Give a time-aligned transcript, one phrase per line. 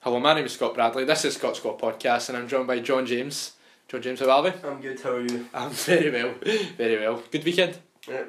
[0.00, 1.04] Hello, my name is Scott Bradley.
[1.04, 3.52] This is Scott Scott Podcast, and I'm joined by John James.
[3.88, 4.50] John James, how are we?
[4.64, 5.46] I'm good, how are you?
[5.52, 6.34] I'm very well,
[6.76, 7.22] very well.
[7.30, 7.78] Good weekend?
[8.08, 8.24] Yeah,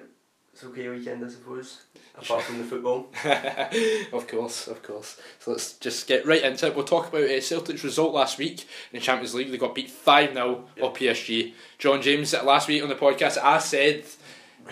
[0.53, 1.81] it's okay weekend, I suppose.
[2.17, 3.11] Apart from the football.
[4.13, 5.19] of course, of course.
[5.39, 6.75] So let's just get right into it.
[6.75, 8.61] We'll talk about uh, Celtic's result last week
[8.91, 9.51] in the Champions League.
[9.51, 10.85] They got beat 5 0 Yep.
[10.85, 11.53] off PSG.
[11.77, 14.03] John James, last week on the podcast, I said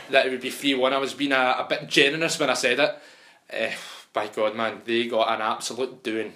[0.10, 0.94] that it would be 3 1.
[0.94, 2.98] I was being a, a bit generous when I said it.
[3.54, 3.76] Uh,
[4.12, 6.34] by God, man, they got an absolute doing.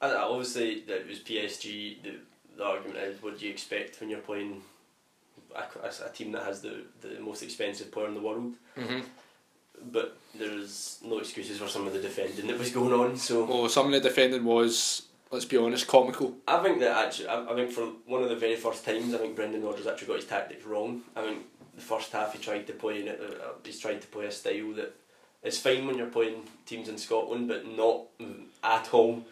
[0.00, 2.02] And obviously, that it was PSG.
[2.02, 2.14] The,
[2.56, 4.62] the argument is what do you expect when you're playing
[5.54, 8.54] a, a, a team that has the, the most expensive player in the world?
[8.76, 9.00] Mm-hmm.
[9.92, 13.16] But there's no excuses for some of the defending that was going on.
[13.16, 16.34] So oh, some of the defending was, let's be honest, comical.
[16.48, 19.18] I think that actually, I, I think for one of the very first times, I
[19.18, 21.02] think Brendan Rodgers actually got his tactics wrong.
[21.16, 21.38] I mean,
[21.76, 23.20] the first half he tried to play in it.
[23.20, 24.94] Uh, he's tried to play a style that
[25.44, 28.02] is fine when you're playing teams in Scotland, but not
[28.64, 29.24] at all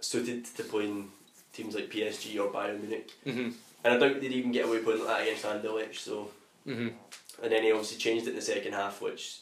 [0.00, 1.10] suited to playing
[1.52, 3.10] teams like PSG or Bayern Munich.
[3.26, 3.50] Mm-hmm.
[3.84, 5.96] And I doubt they'd even get away playing like that against Anderlecht.
[5.96, 6.30] So,
[6.66, 6.88] Mm-hmm.
[7.42, 9.38] and then he obviously changed it in the second half, which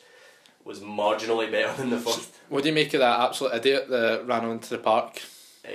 [0.65, 2.31] was marginally better than the first.
[2.49, 5.21] What do you make of that absolute idiot that ran onto the park?
[5.65, 5.71] Uh,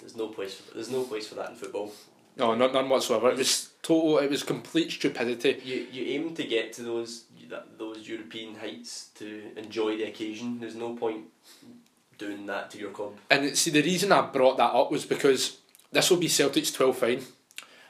[0.00, 0.54] there's no place.
[0.54, 1.92] For, there's no place for that in football.
[2.38, 3.30] No, not none whatsoever.
[3.30, 4.18] It was total.
[4.18, 5.60] It was complete stupidity.
[5.64, 10.58] You you aim to get to those that, those European heights to enjoy the occasion.
[10.60, 11.26] There's no point
[12.18, 13.16] doing that to your club.
[13.30, 15.58] And see, the reason I brought that up was because
[15.92, 17.22] this will be Celtic's 12th fine,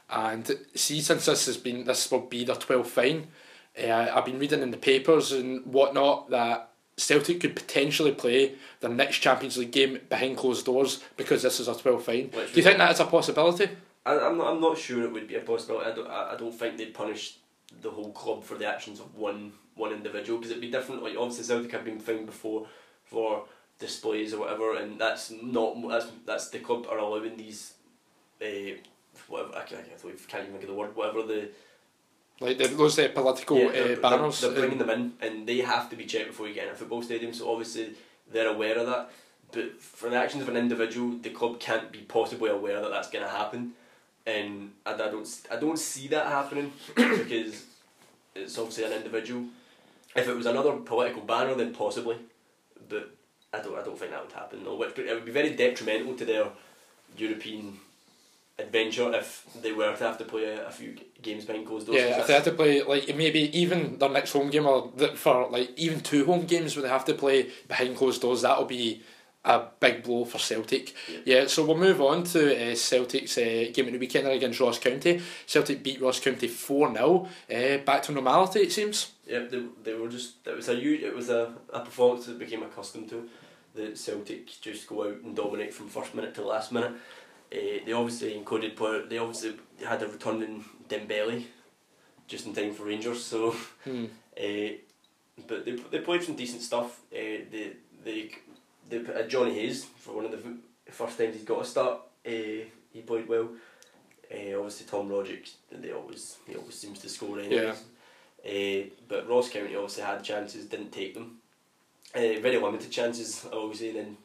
[0.08, 3.26] and see, since this has been this will be their 12th fine,
[3.82, 8.90] uh, I've been reading in the papers and whatnot that Celtic could potentially play their
[8.90, 12.28] next Champions League game behind closed doors because this is a 12th fine.
[12.28, 13.68] Do you think that is a possibility?
[14.04, 14.54] I, I'm not.
[14.54, 15.90] I'm not sure it would be a possibility.
[15.90, 16.06] I don't.
[16.08, 17.38] I, I don't think they'd punish
[17.82, 21.02] the whole club for the actions of one one individual because it'd be different.
[21.02, 22.66] Like obviously Celtic have been fined before
[23.04, 23.44] for
[23.78, 25.76] displays or whatever, and that's not.
[25.88, 27.74] That's that's the club are allowing these.
[28.40, 28.76] Uh,
[29.28, 30.94] whatever I can't, I can't even think of the word.
[30.94, 31.48] Whatever the
[32.40, 34.40] Like the, those uh, political Yeah, uh, they're, banners.
[34.40, 36.72] They're, they're bringing them in, and they have to be checked before you get in
[36.72, 37.32] a football stadium.
[37.32, 37.94] So obviously
[38.30, 39.10] they're aware of that.
[39.52, 43.08] But for the actions of an individual, the club can't be possibly aware that that's
[43.08, 43.72] going to happen,
[44.26, 47.64] and I, I don't I don't see that happening because
[48.34, 49.44] it's obviously an individual.
[50.14, 52.16] If it was another political banner, then possibly,
[52.88, 53.15] but
[53.52, 54.64] I don't I don't think that would happen.
[54.64, 56.48] No, which it would be very detrimental to their
[57.16, 57.78] European
[58.58, 61.98] adventure if they were to have to play a, a few games behind closed doors.
[62.00, 65.16] Yeah, if they had to play like maybe even their next home game or th-
[65.16, 68.64] for like even two home games where they have to play behind closed doors, that'll
[68.64, 69.02] be
[69.44, 70.94] a big blow for Celtic.
[71.08, 71.18] Yeah.
[71.40, 74.78] Yeah, so we'll move on to uh, Celtic's uh, game at the weekend against Ross
[74.78, 75.20] County.
[75.46, 79.12] Celtic beat Ross County four 0 uh, Back to normality, it seems.
[79.26, 82.38] Yeah, they, they were just it was a huge it was a, a performance that
[82.38, 83.28] became accustomed to.
[83.74, 86.92] The Celtic just go out and dominate from first minute to last minute.
[87.52, 89.02] Uh, they obviously included player.
[89.06, 91.44] They obviously had a returning Dembele,
[92.26, 93.22] just in time for Rangers.
[93.24, 93.54] So,
[93.84, 94.06] Hmm.
[94.36, 94.70] uh,
[95.46, 97.00] but they they played some decent stuff.
[97.12, 97.72] Uh, they
[98.04, 98.30] they
[98.88, 100.38] they put uh, Johnny Hayes for one of the
[100.92, 102.00] first times he's got a start.
[102.24, 103.48] Uh, he played well.
[104.32, 107.82] Uh, obviously Tom Rogic, they always he always seems to score anyways.
[108.46, 111.38] Uh, but Ross County obviously had chances, didn't take them.
[112.14, 113.92] Uh, very limited chances, obviously.
[113.92, 114.16] Then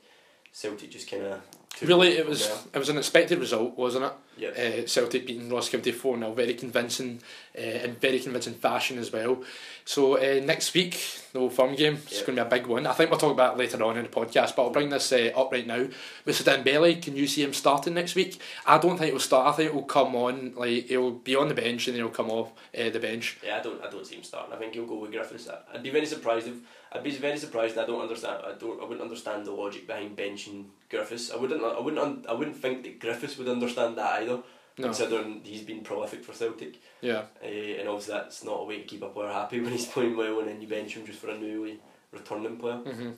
[0.51, 1.41] Celtic just kind of
[1.81, 4.13] Really, it was it was an expected result, wasn't it?
[4.37, 4.49] Yeah.
[4.49, 7.21] Uh, Celtic beating Ross County 4 0, very convincing,
[7.57, 9.43] uh, in very convincing fashion as well.
[9.83, 10.99] So, uh, next week,
[11.33, 12.25] no firm game, it's Yeah.
[12.25, 12.85] going to be a big one.
[12.85, 15.11] I think we'll talk about it later on in the podcast, but I'll bring this
[15.11, 15.87] uh, up right now.
[16.23, 18.39] With Dembele, can you see him starting next week?
[18.67, 21.55] I don't think he'll start, I think he'll come on, like, he'll be on the
[21.55, 23.37] bench and then he'll come off uh, the bench.
[23.43, 23.83] Yeah, I don't.
[23.83, 24.53] I don't see him starting.
[24.53, 25.49] I think he'll go with Griffiths.
[25.73, 26.55] I'd be very surprised if.
[26.93, 27.77] I'd be very surprised.
[27.77, 28.43] I don't understand.
[28.45, 28.79] I don't.
[28.79, 31.31] I wouldn't understand the logic behind benching Griffiths.
[31.31, 31.63] I wouldn't.
[31.63, 32.01] I wouldn't.
[32.01, 34.39] Un, I wouldn't think that Griffiths would understand that either.
[34.77, 34.85] No.
[34.87, 37.23] Considering he's been prolific for Celtic, Yeah.
[37.43, 40.15] uh, and obviously that's not a way to keep a player happy when he's playing
[40.15, 41.79] well, and then you bench him just for a newly
[42.11, 42.77] returning player.
[42.77, 43.11] hmm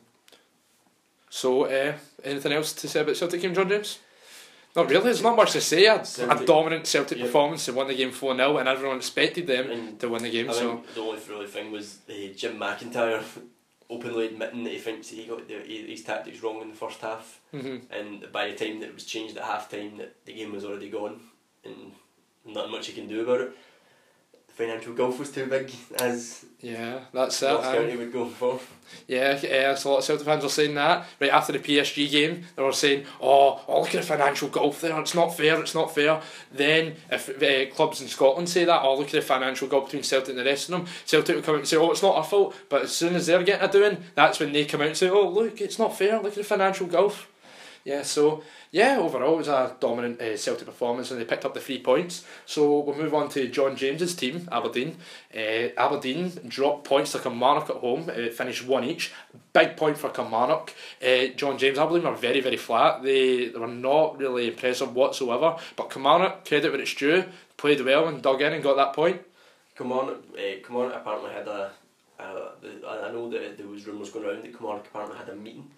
[1.30, 4.00] So, uh, anything else to say about Celtic game, John James?
[4.76, 5.86] Not really, there's not much to say.
[5.86, 7.26] A, a dominant Celtic Yeah.
[7.26, 10.32] performance, they won the game 4 0, and everyone expected them And to win the
[10.32, 10.50] game.
[10.50, 13.24] I so think the only really thing was uh, Jim McIntyre
[13.90, 17.02] openly admitting that he thinks that he got the, his tactics wrong in the first
[17.02, 17.40] half.
[17.52, 20.52] hmm and by the time that it was changed at half time that the game
[20.52, 21.20] was already gone
[21.66, 21.92] and
[22.46, 23.52] not much you can do about it.
[24.54, 27.48] Financial gulf was too big as yeah, that's it.
[27.48, 28.58] Ross County would go for.
[29.06, 31.06] yeah, yeah, so a lot of Celtic fans were saying that.
[31.20, 34.80] Right after the PSG game, they were saying, oh, oh, look at the financial gulf
[34.80, 36.22] there, it's not fair, it's not fair.
[36.54, 40.04] Then, if uh, clubs in Scotland say that, oh, look at the financial gulf between
[40.04, 42.16] Celtic and the rest of them, Celtic will come out and say, oh, it's not
[42.16, 42.56] our fault.
[42.70, 45.10] But as soon as they're getting a doing, that's when they come out and say,
[45.10, 47.28] oh, look, it's not fair, look at the financial gulf.
[47.86, 51.54] Yeah, so yeah, overall it was a dominant uh, Celtic performance and they picked up
[51.54, 52.26] the three points.
[52.46, 54.96] So we'll move on to John James's team, Aberdeen.
[55.36, 59.12] Uh, Aberdeen dropped points to Kilmarnock at home, uh, finished one each.
[59.52, 60.74] Big point for Kilmarnock.
[61.06, 63.04] Uh, John James, Aberdeen were very, very flat.
[63.04, 65.58] They, they were not really impressive whatsoever.
[65.76, 67.26] But Kilmarnock, credit where it's due,
[67.58, 69.22] played well and dug in and got that point.
[69.78, 71.72] Kilmarnock, uh, Kilmarnock apparently had a.
[72.18, 72.52] Uh,
[72.88, 75.70] I know that there was rumours going around that Kilmarnock apparently had a meeting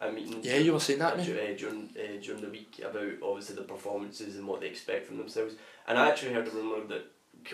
[0.00, 0.40] a meeting.
[0.42, 4.36] Yeah, you were saying that, uh, during uh, during the week about obviously the performances
[4.36, 5.54] and what they expect from themselves.
[5.86, 7.06] And I actually heard a rumour that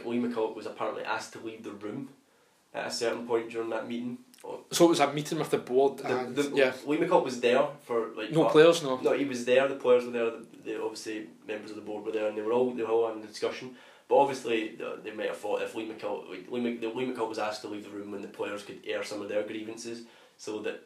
[0.05, 2.11] Lee McCulloch was apparently asked to leave the room
[2.75, 4.19] at a certain point during that meeting.
[4.73, 5.99] So it was a meeting with the board.
[5.99, 6.73] The, the, yeah.
[6.87, 8.33] Lee McCulloch was there for like.
[8.33, 8.97] No players, no.
[8.97, 9.69] No, he was there.
[9.69, 10.31] The players were there.
[10.31, 12.89] The, the obviously members of the board were there, and they were all they were
[12.89, 13.77] all having a discussion.
[14.09, 17.69] But obviously, they might have thought if Lee McCulloch, Lee, Lee McCulloch was asked to
[17.69, 20.03] leave the room when the players could air some of their grievances,
[20.37, 20.83] so that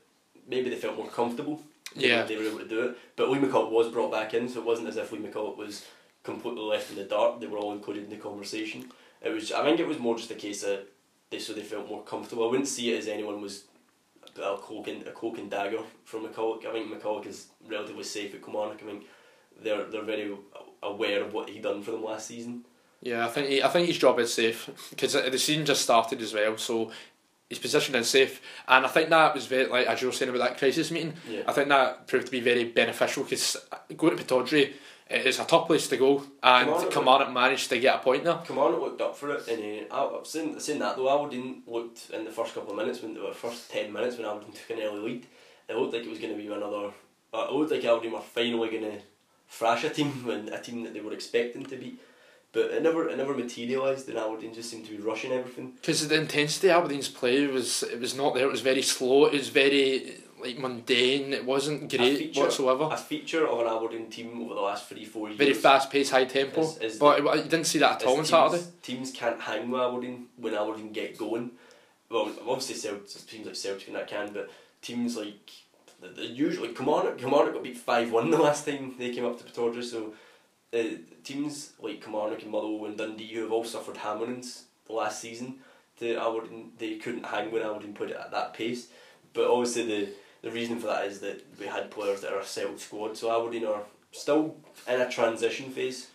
[0.47, 1.63] maybe they felt more comfortable.
[1.95, 2.25] Yeah.
[2.25, 2.99] They were able to do it.
[3.17, 5.87] But Lee McCulloch was brought back in, so it wasn't as if Lee McCulloch was
[6.23, 7.41] completely left in the dark.
[7.41, 8.91] They were all included in the conversation.
[9.23, 9.53] It was.
[9.53, 10.87] I think it was more just a case that
[11.31, 12.47] they so they felt more comfortable.
[12.47, 13.65] I wouldn't see it as anyone was
[14.37, 16.67] a cloak and a cloak and dagger from McCulloch.
[16.67, 18.83] I think McCulloch is relatively safe at Kilmarnock.
[18.83, 19.05] I mean,
[19.63, 20.37] they're they're very
[20.83, 22.65] aware of what he done for them last season.
[23.03, 26.21] Yeah, I think he, I think his job is safe because the season just started
[26.21, 26.57] as well.
[26.57, 26.91] So
[27.49, 30.31] his position is safe, and I think that was very like as you were saying
[30.35, 31.15] about that crisis meeting.
[31.31, 31.43] Yeah.
[31.47, 33.57] I think that proved to be very beneficial because
[33.97, 34.73] going to Pittodrie
[35.09, 38.39] is a top place to go, and Kilmarnock managed to get a point there.
[38.45, 41.09] Kilmarnock looked up for it, and uh, I've seen seen that though.
[41.09, 44.53] Aberdeen looked in the first couple of minutes when the first ten minutes when Aberdeen
[44.53, 45.27] took an early lead.
[45.69, 46.91] It looked like it was going to be another.
[47.33, 48.99] Uh, it looked like Aberdeen were finally going to
[49.49, 52.01] thrash a team when a team that they were expecting to beat.
[52.57, 55.73] But it never it never materialised and Aberdeen just seemed to be rushing everything.
[55.79, 58.47] Because the intensity of Aberdeen's play was it was not there.
[58.47, 59.27] It was very slow.
[59.27, 61.35] It was very like mundane.
[61.35, 62.89] It wasn't great feature, whatsoever.
[62.91, 65.37] A feature of an Aberdeen team over the last three four years.
[65.37, 66.63] Very fast paced, high tempo.
[66.63, 68.65] Is, is but you didn't see that at all on teams, Saturday.
[68.81, 71.51] Teams can't hang with Aberdeen when Aberdeen get going.
[72.09, 74.51] Well, obviously Celtic, teams like Celtic and that can, but
[74.81, 75.51] teams like
[76.01, 79.37] the, the usually Kilmarnock, Kilmarnock got beat five one the last time they came up
[79.39, 80.15] to Pittodrie, so
[80.77, 85.21] uh, teams like Kilmarnock and Motherwell and Dundee who have all suffered hammerings the last
[85.21, 85.57] season
[85.99, 88.89] to Aberdeen they couldn't hang when Aberdeen put it at that pace
[89.33, 90.09] but obviously the
[90.43, 93.37] the reason for that is that we had players that are a settled squad so
[93.37, 93.83] Aberdeen are
[94.13, 94.57] still
[94.89, 96.09] in a transition phase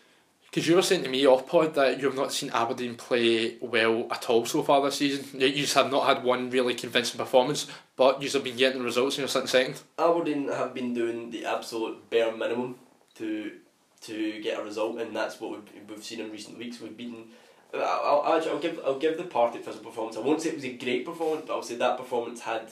[0.51, 3.55] because you were saying to me off pod that you have not seen Aberdeen play
[3.61, 5.39] well at all so far this season.
[5.39, 8.83] You just have not had one really convincing performance, but you have been getting the
[8.83, 9.81] results and you're sitting second.
[9.97, 12.75] Aberdeen have been doing the absolute bare minimum
[13.15, 13.53] to
[14.01, 16.81] to get a result, and that's what we've, we've seen in recent weeks.
[16.81, 17.25] We've beaten.
[17.74, 20.18] I'll, I'll, I'll give I'll give the Partick for the performance.
[20.18, 22.71] I won't say it was a great performance, but I'll say that performance had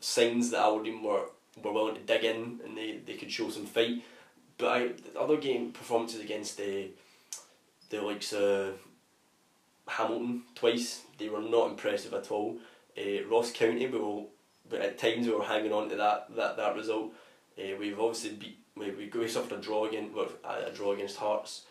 [0.00, 1.26] signs that Aberdeen were
[1.62, 4.02] were willing to dig in and they, they could show some fight.
[4.58, 6.88] But I the other game performances against the
[7.90, 8.74] the likes of
[9.86, 12.58] Hamilton twice they were not impressive at all.
[12.96, 14.24] Uh, Ross County we were,
[14.68, 17.12] but at times we were hanging on to that that that result.
[17.58, 21.16] Uh, we've obviously beat we we, we suffered a draw against well, a draw against
[21.16, 21.62] Hearts.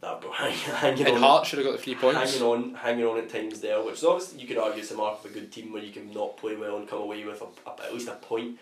[0.00, 1.22] That but hanging and on.
[1.22, 2.32] Hearts should have got the three points.
[2.32, 4.96] Hanging on, hanging on at times there, which is obviously you could argue it's a
[4.96, 7.42] mark of a good team where you can not play well and come away with
[7.42, 8.58] a, a, at least a point.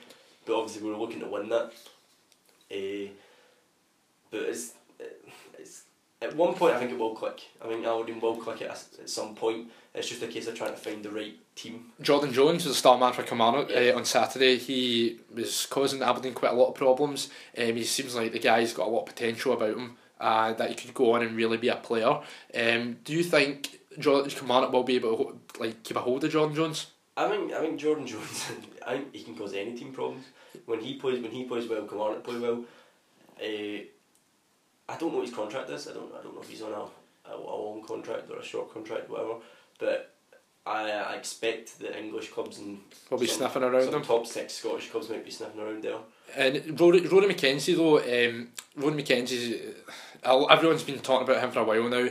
[0.47, 1.73] But obviously we were looking to win that.
[2.73, 3.11] Uh,
[4.31, 4.73] but it's
[5.59, 5.83] it's
[6.23, 7.43] at one point I think it will click.
[7.63, 9.71] I think Aberdeen will click it at some point.
[9.95, 11.87] It's just a case of trying to find the right team.
[12.01, 13.91] Jordan Jones was a star man for Kilmarnock yeah.
[13.91, 14.59] uh, on Saturday.
[14.59, 17.31] He was causing Aberdeen quite a lot of problems.
[17.59, 19.97] Um, he seems like the guy's got a lot of potential about him.
[20.19, 22.21] Uh, that he could go on and really be a player.
[22.55, 26.31] Um, do you think Jordan Kilmarnock will be able to like keep a hold of
[26.31, 26.87] Jordan Jones?
[27.19, 28.47] I think I think Jordan Jones.
[28.87, 30.25] I think he can cause any team problems
[30.65, 31.21] when he plays.
[31.21, 32.65] When he plays well, Kilmarnock play well.
[33.39, 33.85] Uh,
[34.89, 35.87] I don't know what his contract is.
[35.87, 36.11] I don't.
[36.19, 39.11] I don't know if he's on a, a, a long contract or a short contract,
[39.11, 39.35] whatever.
[39.79, 40.16] But
[40.67, 44.03] I, I expect the English clubs and will be sniffing around some them.
[44.03, 45.99] top six Scottish clubs might be sniffing around there.
[46.37, 49.75] And Rory, Rory McKenzie though, um, Rory McKenzie,
[50.25, 52.09] uh, everyone's been talking about him for a while now.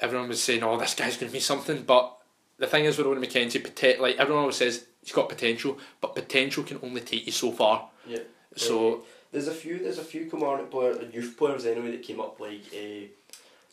[0.00, 2.14] Everyone was saying, "Oh, this guy's going to be something," but
[2.58, 6.64] the thing is with Rory McKenzie, like everyone always says, he's got potential, but potential
[6.64, 7.88] can only take you so far.
[8.06, 8.18] Yeah.
[8.56, 8.98] So uh,
[9.32, 12.62] there's a few there's a few Kilmarnock players, youth players anyway that came up like
[12.72, 13.06] uh,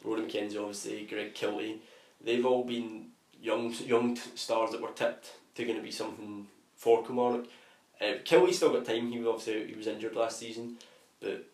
[0.03, 1.77] Rory McKenzie, obviously Greg Kiltie.
[2.23, 3.07] They've all been
[3.41, 7.45] young young stars that were tipped to going to be something for Kilmarnock.
[7.99, 8.13] Uh,
[8.51, 9.11] still got time.
[9.11, 10.77] He was obviously he was injured last season,
[11.19, 11.45] but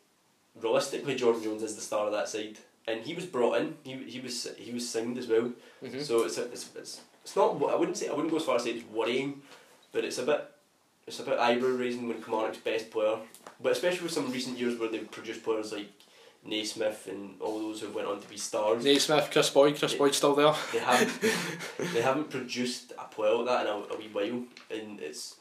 [0.62, 3.76] realistically, Jordan Jones is the star of that side, and he was brought in.
[3.84, 5.52] He he was he was signed as well.
[5.84, 6.02] Mm-hmm.
[6.02, 7.62] So it's, a, it's it's it's not.
[7.70, 9.42] I wouldn't say I wouldn't go as far as say it's worrying,
[9.92, 10.50] but it's a bit.
[11.06, 13.18] it's a bit eyebrow raising when Kilmarnock's best player,
[13.62, 15.92] but especially with some recent years where they've produced players like
[16.48, 18.84] Naismith and all those who went on to be stars.
[18.84, 20.54] Naismith, Kris Boyd, Kris Boyd's still there.
[20.72, 21.22] They haven't
[21.94, 24.44] they haven't produced a player like that in a, a wee while,
[24.80, 25.36] and it's.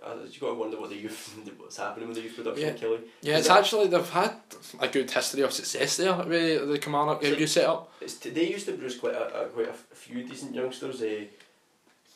[0.00, 2.72] Uh, you got to wonder what the youth, what's happening with the youth production Yeah.
[2.74, 3.00] Killie.
[3.20, 4.32] Yeah, Is it's it- actually they've had
[4.80, 7.92] a good history of success there with the Kilmarnock So- youth set up.
[8.00, 11.02] It's they used to produce quite a, a quite a, few decent youngsters.
[11.02, 11.24] Uh,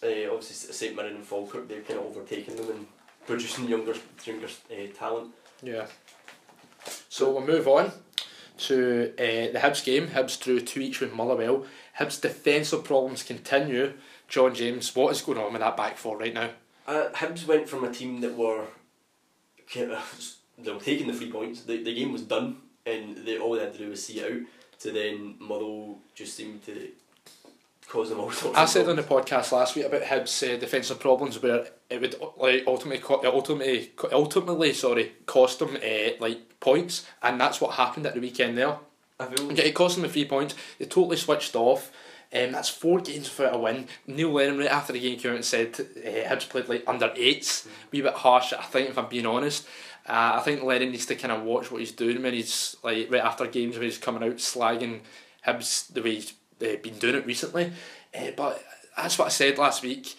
[0.04, 2.86] uh, obviously, St Mirren and Falkirk they've kind of overtaken them and
[3.26, 3.94] producing younger
[4.24, 5.32] younger uh, talent.
[5.62, 5.86] Yeah.
[7.08, 7.92] So we'll move on
[8.58, 10.08] to uh, the Hibs game.
[10.08, 11.66] Hibs drew two each with Motherwell.
[11.98, 13.94] Hibs defensive problems continue.
[14.28, 16.50] John James, what is going on with that back four right now?
[16.86, 18.66] Uh, Hibs went from a team that were
[19.74, 21.62] they were taking the three points.
[21.62, 24.32] The, the game was done, and they all they had to do was see it
[24.32, 24.40] out.
[24.80, 26.88] To then Motherwell just seemed to
[27.88, 28.56] cause them all sorts.
[28.56, 32.16] I said on the podcast last week about Hibs' uh, defensive problems where it would
[32.38, 38.14] like ultimately ultimately ultimately sorry cost them uh, like points, and that's what happened at
[38.14, 38.76] the weekend there.
[39.20, 40.54] I feel Okay, it cost them the three points.
[40.78, 41.92] They totally switched off.
[42.34, 43.88] Um, that's four games without a win.
[44.06, 47.12] Neil Lennon right after the game came out and said uh, Hibs played like under
[47.14, 47.66] eights.
[47.66, 49.66] A Wee bit harsh, I think, if I'm being honest.
[50.08, 53.10] Uh, I think Lennon needs to kind of watch what he's doing when he's like
[53.10, 55.00] right after games when he's coming out slagging
[55.46, 56.32] Hibs the way he's
[56.62, 57.72] uh, been doing it recently.
[58.16, 58.62] Uh, but
[58.96, 60.14] that's what I said last week.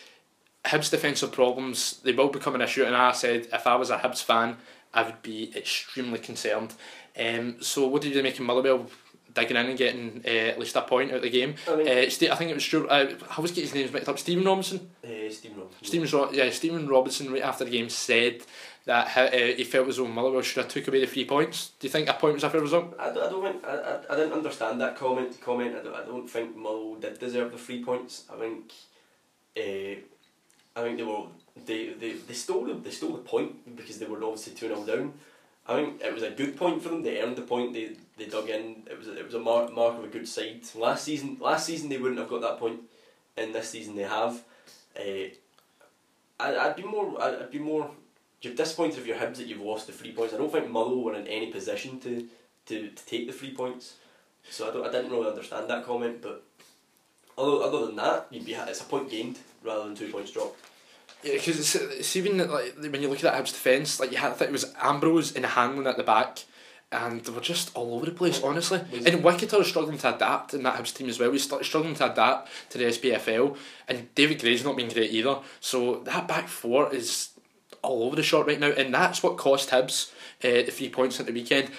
[0.65, 3.97] Hibs' defensive problems they will become an issue, and I said if I was a
[3.97, 4.57] Hibs fan,
[4.93, 6.73] I would be extremely concerned.
[7.19, 8.87] Um, so what did you make of Motherwell
[9.33, 11.55] digging in and getting uh, at least a point out of the game?
[11.67, 12.89] I mean, Uh, I think it was Stuart.
[12.89, 14.19] Uh, I always get his names mixed up.
[14.19, 14.89] Stephen Robinson.
[15.03, 15.85] uh, Stephen Robinson.
[15.85, 18.41] Stephen yeah, Stephen Robinson right after the game said
[18.85, 21.71] that uh, he felt as though Motherwell should have took away the three points.
[21.79, 22.93] Do you think a point was a fair result?
[22.99, 25.39] I, I don't think I, I, didn't understand that comment.
[25.41, 25.75] Comment.
[25.75, 28.25] I don't, I don't think Motherwell did deserve the three points.
[28.31, 28.73] I think,
[29.57, 29.99] uh,
[30.75, 31.27] I think they were
[31.65, 34.85] they, they, they stole the, they stole the point because they were obviously two 0
[34.85, 35.13] down.
[35.65, 37.03] I think it was a good point for them.
[37.03, 37.73] They earned the point.
[37.73, 38.83] They they dug in.
[38.89, 40.61] It was a, it was a mark mark of a good side.
[40.75, 42.81] Last season last season they wouldn't have got that point,
[43.37, 44.43] and this season they have.
[44.97, 45.29] Uh,
[46.39, 47.91] I I'd be more I'd be more.
[48.43, 50.33] You're disappointed if you're Hibs that you've lost the three points.
[50.33, 52.27] I don't think Motherwell were in any position to
[52.67, 53.95] to, to take the three points.
[54.49, 56.43] So I don't I didn't really understand that comment, but
[57.37, 60.59] other other than that, you'd be it's a point gained rather than two points dropped.
[61.23, 64.17] Yeah, because it's, it's even like when you look at that Hibs' defence, like you
[64.17, 66.39] had, I think it was Ambrose and Hanlon at the back,
[66.91, 68.81] and they were just all over the place, honestly.
[68.91, 71.31] Was- And Wickeder was struggling to adapt in that Hibs team as well.
[71.31, 73.55] He's st- struggling to adapt to the SPFL,
[73.87, 75.37] and David Gray's not been great either.
[75.61, 77.29] So that back four is
[77.83, 80.11] all over the shop right now, and that's what cost Hibs
[80.43, 81.69] uh, the three points at the weekend.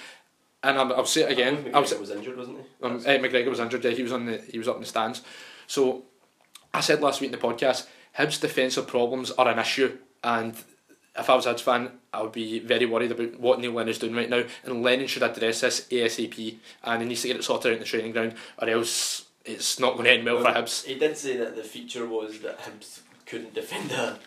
[0.63, 1.71] And I'm, I'll say it again.
[1.73, 2.85] I'll say, McGregor was injured, wasn't he?
[2.87, 3.83] um, McGregor was injured.
[3.83, 5.21] Yeah, he was on the he was up in the stands.
[5.67, 6.03] So
[6.73, 10.55] I said last week in the podcast, Hibs' defensive problems are an issue, and
[11.17, 13.99] if I was a Hibs fan, I would be very worried about what Neil Lennon's
[13.99, 14.43] doing right now.
[14.63, 17.79] And Lennon should address this ASAP, and he needs to get it sorted out in
[17.79, 20.85] the training ground, or else it's not going to end well for Hibs.
[20.85, 24.19] He did say that the feature was that Hibs couldn't defend a,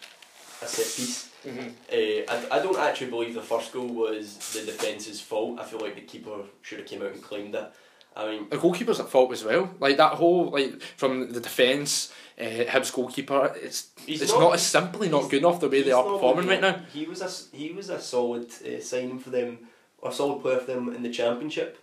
[0.62, 1.27] a set piece.
[1.46, 1.68] Mm-hmm.
[1.92, 5.58] Uh, I, I don't actually believe the first goal was the defence's fault.
[5.60, 7.70] I feel like the keeper should have came out and claimed it.
[8.16, 9.70] I mean, The goalkeeper's at fault as well.
[9.78, 13.54] Like that whole like from the defence, uh, Hibs goalkeeper.
[13.56, 16.48] It's He's it's not- not, as simply not good enough the way they are performing
[16.48, 16.80] right now.
[16.92, 19.58] He was a s- he was a solid uh, signing for them,
[19.98, 21.78] or a solid player for them in the championship,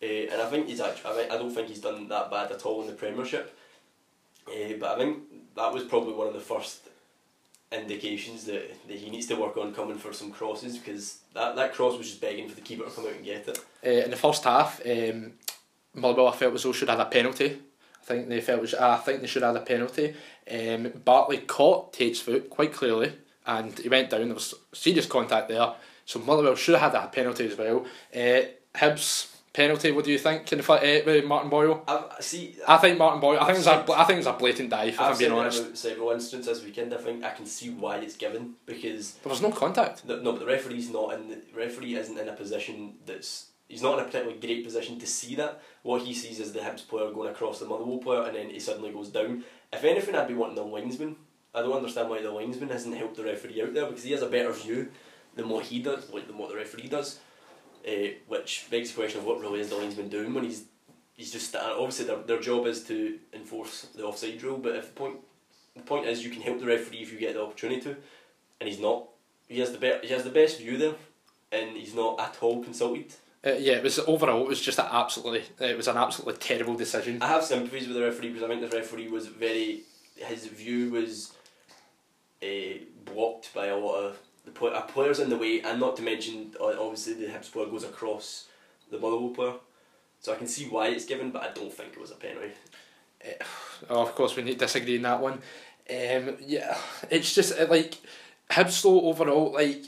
[0.00, 1.10] uh, and I think he's actually.
[1.10, 3.52] I, mean, I don't think he's done that bad at all in the Premiership,
[4.46, 5.18] uh, but I think
[5.56, 6.81] that was probably one of the first
[7.72, 11.72] indications that, that he needs to work on coming for some crosses because that, that
[11.74, 13.58] cross was just begging for the keeper to come out and get it.
[13.84, 15.32] Uh, in the first half, um,
[15.94, 17.58] Motherwell I felt as though should have had a penalty.
[18.00, 20.14] I think they felt was, I think they should have had a penalty.
[20.50, 23.12] Um, Bartley caught Tait's foot quite clearly,
[23.46, 24.24] and he went down.
[24.26, 25.72] There was serious contact there,
[26.04, 27.86] so Motherwell should have had that penalty as well.
[28.14, 28.42] Uh,
[28.74, 29.92] Hibs penalty.
[29.92, 30.46] What do you think?
[30.46, 31.82] Can the fight uh, with Martin Boyle?
[31.86, 32.56] I see.
[32.66, 33.38] I think Martin Boyle.
[33.38, 34.88] I think it's a I think it's a blatant dive.
[34.88, 36.94] If I've I'm being honest, several instances this weekend.
[36.94, 40.06] I think I can see why it's given because there was no contact.
[40.06, 41.28] the, no, but the referee's not in.
[41.28, 43.48] The referee isn't in a position that's.
[43.68, 45.62] He's not in a particularly great position to see that.
[45.82, 48.60] What he sees is the Hibs player going across the Motherwell player, and then he
[48.60, 49.44] suddenly goes down.
[49.72, 51.16] If anything, I'd be wanting the linesman.
[51.54, 54.20] I don't understand why the linesman hasn't helped the referee out there because he has
[54.20, 54.90] a better view
[55.36, 57.18] than what he does, like than what the referee does.
[57.86, 60.66] Uh, which begs the question of what really is the linesman doing when he's
[61.14, 64.92] he's just obviously their, their job is to enforce the offside rule, but if the
[64.92, 65.16] point
[65.74, 67.96] the point is you can help the referee if you get the opportunity to,
[68.60, 69.08] and he's not.
[69.48, 70.94] He has the be- he has the best view there,
[71.50, 73.12] and he's not at all consulted.
[73.44, 74.42] Uh, yeah, it was overall.
[74.42, 75.44] It was just an absolutely.
[75.66, 77.20] It was an absolutely terrible decision.
[77.22, 79.82] I have sympathies with the referee because I think the referee was very.
[80.16, 81.32] His view was
[82.42, 85.96] uh, blocked by a lot of the play, uh, players in the way, and not
[85.96, 88.46] to mention uh, obviously the Hibs player goes across
[88.90, 89.54] the Motherwell player.
[90.20, 92.52] So I can see why it's given, but I don't think it was a penalty.
[93.90, 95.34] Oh, of course, we need to disagree in that one.
[95.90, 96.76] Um, yeah,
[97.10, 97.96] it's just uh, like
[98.50, 99.82] Hibs overall, like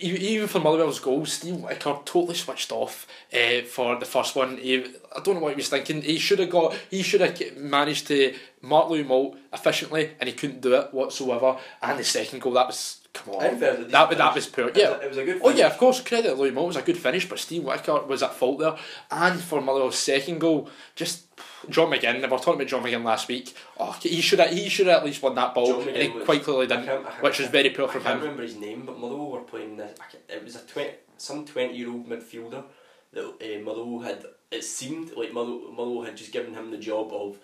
[0.00, 4.56] even for Motherwell's goal, Steve Whittaker totally switched off uh, for the first one.
[4.56, 6.02] He, I don't know what he was thinking.
[6.02, 6.74] He should have got.
[6.90, 11.56] He should have managed to mark Louis Moult efficiently, and he couldn't do it whatsoever.
[11.82, 13.60] And the second goal, that was come on.
[13.60, 14.68] That That, that was poor.
[14.68, 15.40] It Yeah, was a, it was a good.
[15.44, 16.00] Oh yeah, of course.
[16.00, 18.76] Credit Louis Moult was a good finish, but Steve Whittaker was at fault there.
[19.10, 21.24] And for Motherwell's second goal, just
[21.70, 22.16] John McGinn.
[22.16, 23.54] We were talking about John McGinn last week.
[23.78, 24.50] Oh, he should have.
[24.50, 26.68] He should have at least won that ball, John and he was- quite clearly I
[26.68, 28.06] didn't, can't- I can't- which was very poor from him.
[28.06, 29.98] I can't remember his name, but Motherwell were playing this.
[30.28, 32.64] It was a twenty, some twenty-year-old midfielder
[33.12, 34.24] that uh, Motherwell had.
[34.50, 37.38] It seemed like Motherwell, Motherwell had just given him the job of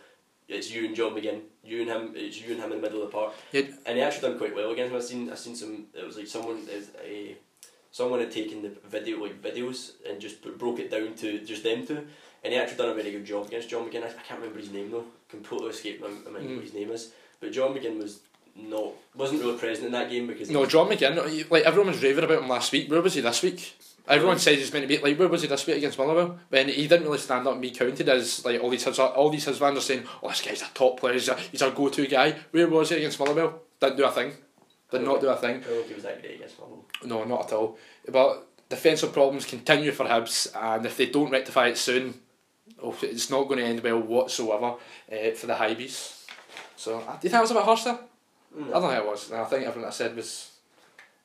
[0.48, 2.12] it's you and John McGinn, you and him.
[2.16, 3.62] It's you and him in the middle of the park, Yeah.
[3.84, 4.96] and he actually done quite well against him.
[4.98, 5.86] I seen, I seen some.
[5.94, 7.36] It was like someone is a.
[7.92, 11.86] Someone had taken the video like videos and just broke it down to just them
[11.86, 12.06] two,
[12.46, 14.04] and he actually done a very good job against John McGinn.
[14.04, 15.04] I, I can't remember his name though.
[15.28, 16.54] Completely escaped my, my mind Mm.
[16.56, 17.12] what his name is.
[17.40, 18.20] But John McGinn was
[18.54, 21.50] not wasn't really present in that game because No, John McGinn.
[21.50, 22.90] Like everyone was raving about him last week.
[22.90, 23.74] Where was he this week?
[24.08, 26.38] Everyone says he's meant to be like where was he this week against Motherwell?
[26.48, 29.30] When he didn't really stand up and be counted as like all these his all
[29.30, 31.72] these his fans are saying, oh this guy's a top player, he's, a, he's our
[31.72, 32.36] go to guy.
[32.52, 33.60] Where was he against Motherwell?
[33.80, 34.32] Didn't do a thing.
[34.92, 35.56] Did not do a thing.
[35.56, 36.84] I don't think he was that great against Motherwell.
[37.04, 37.76] No, not at all.
[38.08, 42.14] But defensive problems continue for Hibs, and if they don't rectify it soon,
[42.82, 44.74] oh, it's not going to end well whatsoever
[45.12, 46.24] uh, for the Hibees.
[46.76, 47.98] So, do you think I was a bit harsh there?
[48.56, 48.68] Mm.
[48.68, 49.30] I don't think it was.
[49.30, 50.52] No, I think everything I said was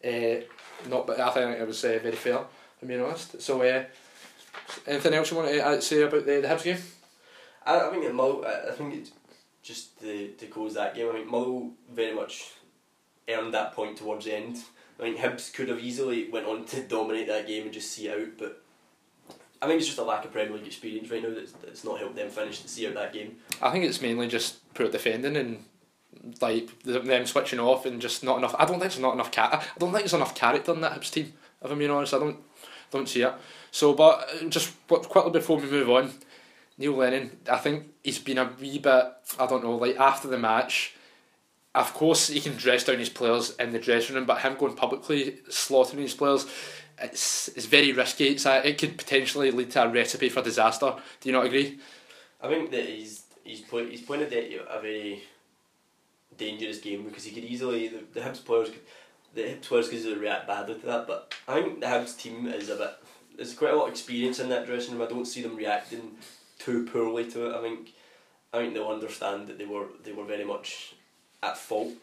[0.03, 2.39] uh, not, but I think it was uh, very fair.
[2.81, 3.41] I'm being honest.
[3.41, 3.83] So, uh,
[4.87, 6.77] anything else you want to uh, say about the, the Hibs game?
[7.65, 9.11] I, I think it Motherwell, I think it's
[9.61, 11.09] just to, to close that game.
[11.09, 12.51] I mean, Motherwell very much
[13.29, 14.57] earned that point towards the end.
[14.99, 18.07] I mean, Hibs could have easily went on to dominate that game and just see
[18.07, 18.63] it out, but
[19.61, 21.99] I think it's just a lack of Premier League experience right now that's, that's not
[21.99, 23.37] helped them finish see out that game.
[23.61, 25.63] I think it's mainly just poor defending and
[26.41, 28.55] like them switching off and just not enough.
[28.57, 29.31] I don't think there's not enough.
[29.37, 31.33] I don't think there's enough character in that Hibs team.
[31.63, 32.37] If I'm being honest, I don't
[32.89, 33.33] don't see it.
[33.71, 36.11] So, but uh, just qu- quickly before we move on,
[36.77, 37.37] Neil Lennon.
[37.49, 39.05] I think he's been a wee bit.
[39.39, 39.75] I don't know.
[39.75, 40.95] Like after the match,
[41.73, 44.75] of course he can dress down his players in the dressing room, but him going
[44.75, 46.45] publicly slaughtering his players.
[47.03, 48.27] It's, it's very risky.
[48.29, 50.95] It's a, it could potentially lead to a recipe for disaster.
[51.19, 51.79] Do you not agree?
[52.41, 55.23] I think that he's he's he's playing a, de- a very
[56.37, 58.81] dangerous game because he could easily the, the Hibs players could
[59.33, 61.07] the Hibs players could react badly to that.
[61.07, 62.91] But I think the Hibs team is a bit
[63.35, 65.07] there's quite a lot of experience in that dressing room.
[65.07, 66.11] I don't see them reacting
[66.59, 67.55] too poorly to it.
[67.55, 67.93] I think
[68.53, 70.93] I think they'll understand that they were they were very much
[71.41, 71.93] at fault.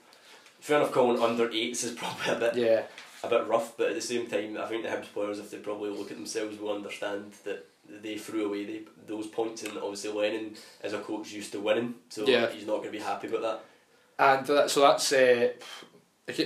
[0.61, 2.83] Fair enough, calling under eights is probably a bit Yeah.
[3.25, 5.59] A bit rough, but at the same time, I think the Hibs players, if they
[5.59, 7.67] probably look at themselves, will understand that
[8.03, 11.95] they threw away the, those points, and obviously Lennon, as a coach, used to winning,
[12.11, 12.49] so Yeah.
[12.49, 13.61] he's not going to be happy about that.
[14.21, 15.49] And uh, so that's uh,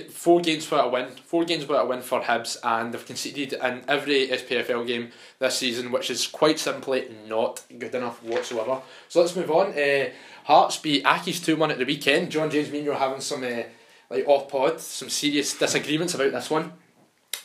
[0.09, 1.09] four games without a win.
[1.25, 5.57] Four games without a win for Hibs, and they've conceded in every SPFL game this
[5.57, 8.81] season, which is quite simply not good enough whatsoever.
[9.09, 9.77] So let's move on.
[9.77, 10.09] Uh,
[10.45, 12.29] Hearts beat Accies 2 1 at the weekend.
[12.31, 13.63] John James, me and you were having some uh,
[14.13, 16.73] like off pod, some serious disagreements about this one.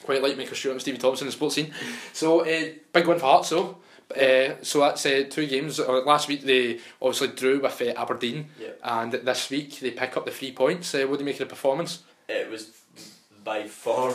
[0.05, 1.73] Quite like Michael Stewart and Stevie Thompson in the sports scene.
[2.13, 3.79] So, uh, big one for Hearts, though.
[4.15, 5.79] Uh, so that's uh, two games.
[5.79, 8.49] Uh, last week they obviously drew with uh, Aberdeen,
[8.83, 10.95] and this week they pick up the three points.
[10.95, 12.03] Uh, what do you make of the performance?
[12.29, 12.71] It was
[13.45, 14.15] by far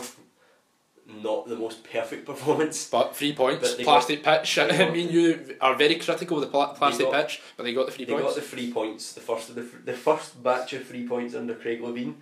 [1.06, 2.88] not the most perfect performance.
[2.90, 4.54] But three points, But plastic pitch.
[4.56, 7.74] they I mean, you are very critical of the pla- plastic got- pitch, but they
[7.74, 8.34] got the three They points.
[8.34, 11.06] They got the three points, the first of the fr- the first batch of three
[11.06, 12.14] points under Craig Levein,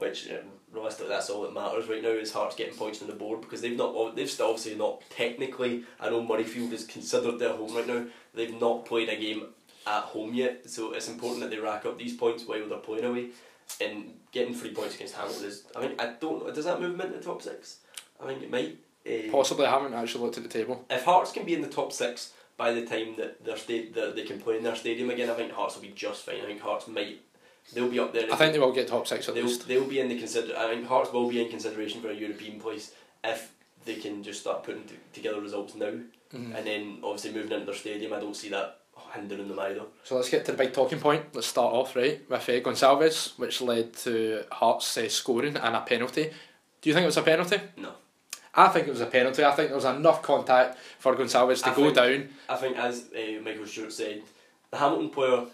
[0.00, 0.36] which um,
[0.72, 3.60] realistically that's all that matters right now is Hearts getting points on the board because
[3.60, 7.86] they've not they've still obviously not technically I know Murrayfield is considered their home right
[7.86, 8.06] now.
[8.34, 9.46] They've not played a game
[9.86, 13.04] at home yet, so it's important that they rack up these points while they're playing
[13.04, 13.28] away.
[13.80, 16.96] And getting three points against Hamilton is I mean I don't know does that move
[16.96, 17.78] them into the top six?
[18.22, 18.78] I think it might.
[19.06, 20.84] Uh, Possibly, I haven't actually looked at the table.
[20.90, 24.14] if Hearts can be in the top six by the time that their sta- that
[24.14, 26.40] they can play in their stadium again, I think Hearts will be just fine.
[26.42, 27.20] I think Hearts might
[27.72, 28.32] they'll be up there.
[28.32, 29.66] I think they will get top six at they'll least.
[29.68, 30.56] they'll be in the consider.
[30.56, 32.92] I think Hearts will be in consideration for a European place
[33.24, 33.52] if
[33.84, 35.92] they can just start putting t- together results now,
[36.34, 36.54] Mhm.
[36.56, 38.12] and then obviously moving into their stadium.
[38.12, 38.76] I don't see that
[39.14, 39.82] hindering them either.
[40.04, 41.24] So let's get to the big talking point.
[41.34, 45.80] Let's start off right with uh, Gonçalves, which led to Hearts uh, scoring and a
[45.80, 46.30] penalty.
[46.80, 47.58] Do you think it was a penalty?
[47.78, 47.92] No,
[48.54, 49.42] I think it was a penalty.
[49.44, 52.28] I think there was enough contact for Gonçalves to I go think- down.
[52.48, 54.22] I think as uh, Michael Stewart said,
[54.70, 55.46] the Hamilton player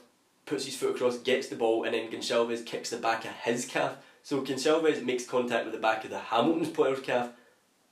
[0.47, 3.67] puts his foot across, gets the ball, and then Gonçalves kicks the back of his
[3.67, 3.97] calf.
[4.23, 7.31] So Gonçalves makes contact with the back of the Hamilton's player's calf.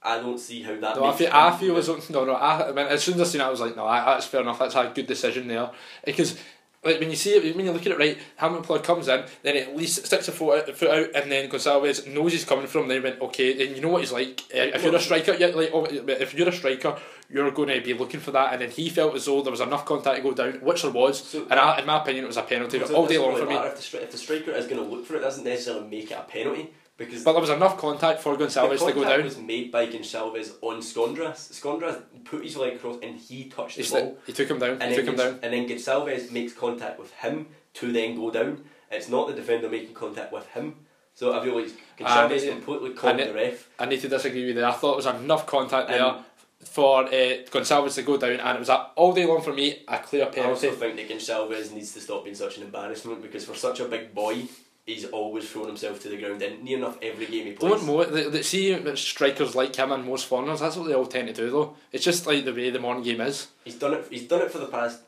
[0.03, 0.97] I don't see how that.
[0.97, 3.15] No, I feel, I feel look- as though, no, no, I, I mean, as soon
[3.15, 5.49] as I seen it, I was like, no, that's fair enough, that's a good decision
[5.49, 5.71] there.
[6.05, 6.39] Because,
[6.85, 9.25] like, when you see it, when you look at it right, Hamilton player comes in,
[9.43, 12.67] then at least sticks a foot out, foot out and then Gonçalves knows he's coming
[12.67, 15.01] from, then he went, okay, and you know what he's like, eh, if you're a
[15.01, 16.97] striker, yeah, like, oh, if you're a striker,
[17.31, 19.61] you're going to be looking for that, and then he felt as though there was
[19.61, 22.29] enough contact to go down, which there was, So- and I, in my opinion, it
[22.29, 23.57] was a penalty, all day long really for me.
[23.57, 26.11] If the, if the striker is going to look for it, it doesn't necessarily make
[26.11, 29.25] it a penalty because But there was enough contact for Gonçalves to go down.
[29.25, 31.51] was made by Gonçalves on Skondras.
[31.53, 34.19] Skondras put his leg across and he touched He, the ball.
[34.27, 35.39] he took him down, and he took him down.
[35.43, 38.65] And then Gonçalves makes contact with him to then go down.
[38.91, 40.77] It's not the defender making contact with him.
[41.17, 43.69] So I feel like Gonçalves And- completely called the ref.
[43.79, 44.65] I need to disagree with you.
[44.65, 46.25] I thought there was enough contact there Um,
[46.65, 49.83] for uh, Gonçalves to go down, and it was a, all day long for me
[49.87, 53.45] a clear I also think that Gonçalves needs to stop being such an embarrassment because
[53.45, 54.45] for such a big boy,
[54.85, 57.73] he's always thrown himself to the ground and near enough every game he plays.
[57.73, 58.05] Don't know.
[58.05, 60.61] The, the, see strikers like him and most foreigners.
[60.61, 61.77] That's what they all tend to do, though.
[61.93, 63.49] It's just like the way the modern game is.
[63.65, 64.07] He's done it.
[64.11, 65.01] He's done it for the past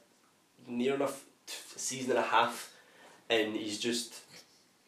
[0.66, 2.72] near enough t- season and a half,
[3.28, 4.20] and he's just.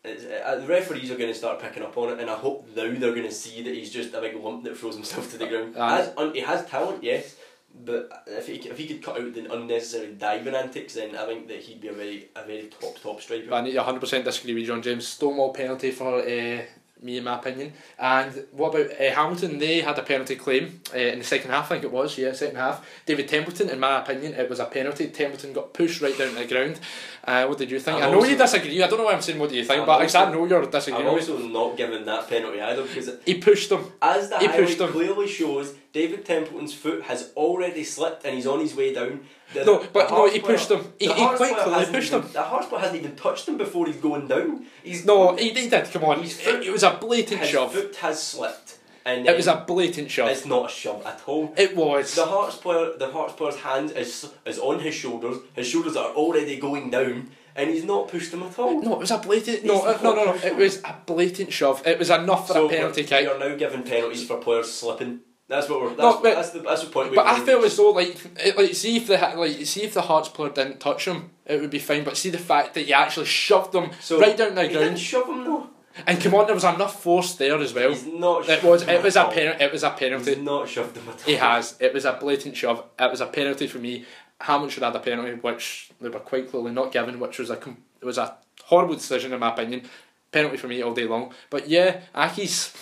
[0.05, 2.83] Uh, the referees are going to start picking up on it, and I hope now
[2.83, 5.47] they're going to see that he's just a big lump that throws himself to the
[5.47, 5.77] ground.
[5.77, 5.97] Aye.
[6.17, 7.37] Has, he has talent, yes,
[7.85, 11.49] but if he, if he could cut out the unnecessary diving antics, then I think
[11.49, 13.53] that he'd be a very a very top top striker.
[13.53, 15.07] I need to 100% disagree with John James.
[15.07, 16.63] Stonewall penalty for uh,
[17.01, 17.73] me, in my opinion.
[17.99, 19.59] And what about uh, Hamilton?
[19.59, 22.33] They had a penalty claim uh, in the second half, I think it was, yeah,
[22.33, 22.85] second half.
[23.07, 25.07] David Templeton, in my opinion, it was a penalty.
[25.09, 26.81] Templeton got pushed right down to the ground.
[27.25, 27.99] Uh, what did you think?
[27.99, 28.83] I'm i know also- you disagree.
[28.83, 30.33] I don't know why I'm saying what do you think, I'm but because I also-
[30.39, 31.07] know you're disagreeing.
[31.07, 33.85] I'm also not giving that penalty either because He pushed him.
[34.03, 34.89] as the He highlight pushed him.
[34.91, 39.21] clearly shows, David Templeton's foot has already slipped and he's on his way down.
[39.55, 40.93] The- No, but no, he pushed him.
[40.99, 42.33] He, he quite clearly hasn't pushed even, him.
[42.33, 44.67] The Hearts player hasn't even touched him before he's going down.
[44.85, 45.91] He's No, he, he did.
[45.91, 47.73] Come on, His it, foot- it was a blatant his shove.
[47.73, 50.29] foot has slipped, and It was a blatant shove.
[50.29, 51.55] It's not a shove at all.
[51.57, 52.15] It was.
[52.15, 55.39] The Hearts player, the Hearts player's hand is is on his shoulders.
[55.55, 58.83] His shoulders are already going down, and he's not pushed him at all.
[58.83, 59.65] No, it was a blatant.
[59.65, 60.33] No, uh, no, no, no.
[60.35, 61.85] not It was a blatant shove.
[61.87, 63.23] It was enough for so a penalty kick.
[63.23, 65.21] we are now giving penalties for players slipping.
[65.49, 65.89] That's what we're.
[65.89, 67.15] That's, No, but- that's the that's the point.
[67.15, 70.03] But I felt as though like it, like see if the like see if the
[70.03, 72.05] Hearts player didn't touch him, it would be fine.
[72.05, 74.83] But see the fact that you actually shoved him so right down the he didn't
[74.85, 75.67] ground, shove him though.
[76.07, 77.89] and come on, there was enough force there as well.
[77.91, 78.49] He's not.
[78.49, 79.33] It was him it was a all.
[79.33, 80.37] pen, it was a He's penalty.
[80.37, 81.21] not shoved him at all.
[81.25, 81.77] He has.
[81.81, 82.85] It was a blatant shove.
[82.99, 84.05] It was a penalty for me.
[84.41, 87.51] Hamilton should have had a penalty, which they were quite clearly not given, which was
[87.51, 87.59] a
[88.03, 89.83] was a horrible decision in my opinion.
[90.31, 91.33] Penalty for me all day long.
[91.49, 92.77] But yeah, Accies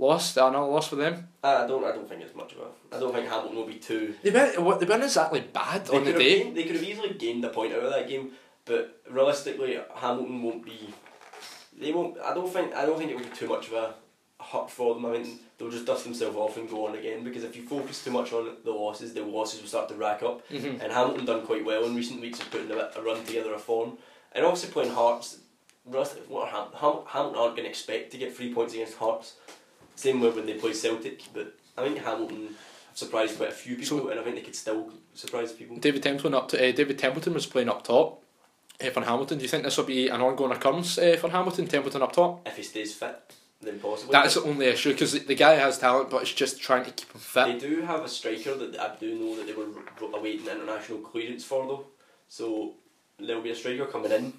[0.00, 0.38] lost.
[0.38, 1.28] I know lost for them.
[1.44, 1.84] I don't.
[1.84, 2.96] I don't think it's much of a.
[2.96, 4.14] I don't think Hamilton will be too.
[4.22, 6.42] They weren't, they weren't exactly bad They on the day.
[6.42, 8.32] gained- they could have easily gained a point out of that game,
[8.64, 10.92] but realistically, Hamilton won't be.
[11.78, 12.18] They won't.
[12.18, 12.74] I don't think.
[12.74, 13.94] I don't think it will be too much of a
[14.42, 15.04] hurt for them.
[15.06, 17.22] I mean, they'll just dust themselves off and go on again.
[17.24, 20.22] Because if you focus too much on the losses, the losses will start to rack
[20.22, 20.46] up.
[20.48, 20.82] Mhm.
[20.82, 23.52] And Hamilton done quite well in recent weeks of putting a, bit- a run together
[23.54, 23.98] of form,
[24.32, 25.38] and obviously playing Hearts.
[25.86, 29.34] realistically, What Ham, Ham, Hamilton aren't going to expect to get three points against Hearts.
[30.00, 32.56] Same way when they play Celtic, but I think Hamilton
[32.94, 35.76] surprised quite a few people, So- and I think they could still surprise people.
[35.76, 38.22] David Templeton up to uh, David Templeton was playing up top
[38.82, 39.36] uh, for Hamilton.
[39.36, 41.66] Do you think this will be an ongoing occurrence uh, for Hamilton?
[41.66, 42.48] Templeton up top.
[42.48, 44.12] If he stays fit, then possibly.
[44.12, 47.12] That's the only issue because the, guy has talent, but it's just trying to keep
[47.12, 47.46] him fit.
[47.60, 49.68] They do have a striker that I do know that they were
[50.18, 51.84] awaiting international clearance for though.
[52.28, 52.72] So
[53.18, 54.32] there'll be a striker coming in.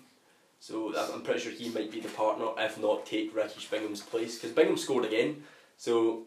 [0.59, 4.35] So I'm pretty sure he might be the partner, if not take Rakish Bingham's place.
[4.35, 5.43] Because Bingham scored again,
[5.81, 6.23] so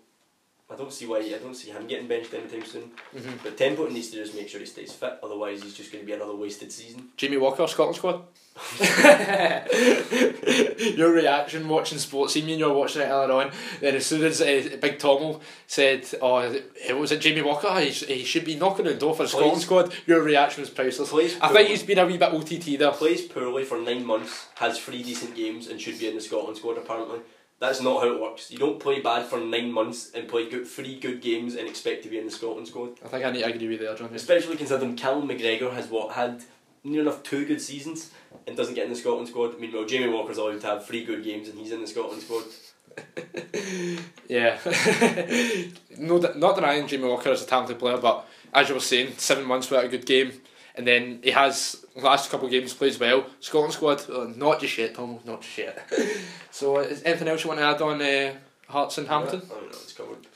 [0.68, 2.90] I don't see why I don't see him getting benched anytime soon.
[3.16, 3.38] Mhm.
[3.44, 6.06] But Templeton needs to just make sure he stays fit, otherwise he's just going to
[6.06, 7.10] be another wasted season.
[7.16, 8.22] Jamie Walker, Scotland squad.
[10.96, 13.50] your reaction watching sports, see me and you're watching it earlier on.
[13.80, 17.78] Then as soon as uh, Big Tomo said, "Oh, it was it Jamie Walker?
[17.80, 20.60] He, sh- he should be knocking on the door for the Scotland squad." Your reaction
[20.62, 21.10] was priceless.
[21.10, 22.92] Plays I think he's been a wee bit OTT there.
[22.92, 26.56] plays poorly for nine months, has three decent games, and should be in the Scotland
[26.56, 26.78] squad.
[26.78, 27.20] Apparently,
[27.60, 28.50] that's not how it works.
[28.50, 32.02] You don't play bad for nine months and play good, three good games and expect
[32.02, 32.98] to be in the Scotland squad.
[33.04, 34.10] I think I need to agree with you there, John.
[34.14, 36.42] Especially considering Callum McGregor has what had
[36.82, 38.10] near enough two good seasons
[38.46, 39.58] and doesn't get in the Scotland squad.
[39.58, 42.44] Meanwhile, Jamie Walker's allowed to have three good games and he's in the Scotland squad.
[44.28, 44.58] Yeah.
[45.98, 49.44] no, not denying Jamie Walker is a talented player, but as you were saying, seven
[49.44, 50.32] months without a good game,
[50.74, 53.26] and then he has last couple of games plays well.
[53.40, 55.90] Scotland squad, uh, not just yet, Tom, not just yet.
[56.50, 58.34] so, uh, is anything else you want to add on uh,
[58.68, 59.42] Hearts and Hampton?
[59.44, 60.26] I don't know, it's covered.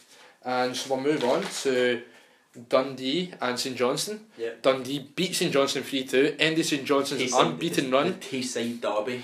[0.44, 2.03] And so we'll move on to
[2.68, 4.21] Dundee and St Johnstone.
[4.37, 4.51] Yeah.
[4.62, 8.07] Dundee beat St Johnstone 3 2, ended St Johnstone's Tayside- unbeaten the, run.
[8.07, 9.23] The Tayside derby.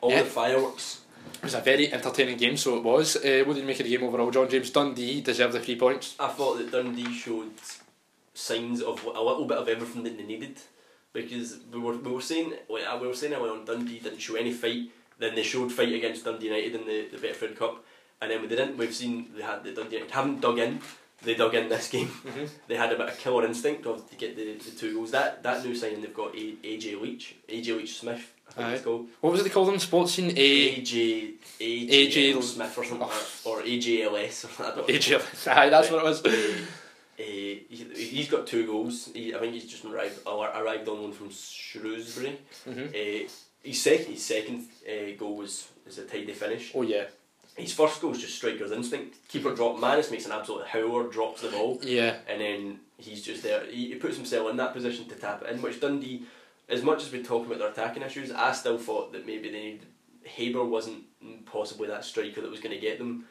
[0.00, 0.22] All Yeah.
[0.22, 1.00] the fireworks.
[1.34, 3.16] It was a very entertaining game, so it was.
[3.16, 4.70] Uh, what did you make of the game overall, John James?
[4.70, 6.14] Dundee deserved the three points.
[6.18, 7.50] I thought that Dundee showed
[8.34, 10.56] signs of a little bit of everything that they needed
[11.16, 14.52] because we were, we were saying we were saying earlier on Dundee didn't show any
[14.52, 14.82] fight
[15.18, 17.84] then they showed fight against Dundee United in the, the Betfred Cup
[18.20, 20.80] and then we didn't we've seen they had the Dundee United haven't dug in
[21.22, 22.44] they dug in this game Mm-hmm.
[22.68, 25.42] they had a bit of killer instinct of to get the, the two goals that
[25.42, 29.06] that new signing they've got a, AJ Leitch AJ Leitch Smith I think it's called
[29.20, 29.78] What was it they called them?
[29.78, 30.30] Sports scene?
[30.30, 30.80] A.
[30.80, 35.52] AJ AJ, AJ Smith or something that, or AJLS or I don't know.
[35.52, 36.22] Aye, that's what it was.
[37.18, 39.10] Uh, he, he's got two goals.
[39.14, 42.38] He, I think he's just arrived arrived on one from Shrewsbury.
[42.64, 43.28] hmm Uh,
[43.62, 46.72] his second his second uh, goal was is a tidy finish.
[46.74, 47.04] Oh yeah,
[47.56, 49.16] His first goal is just striker's instinct.
[49.28, 49.80] Keeper drop.
[49.80, 52.16] Mannus makes an absolute howler, drops the ball, yeah.
[52.28, 53.64] and then he's just there.
[53.66, 55.62] He, he puts himself in that position to tap it in.
[55.62, 56.22] Which Dundee,
[56.68, 59.60] as much as we talk about their attacking issues, I still thought that maybe they
[59.60, 59.86] needed.
[60.24, 61.04] Haber wasn't
[61.46, 63.24] possibly that striker that was going to get them.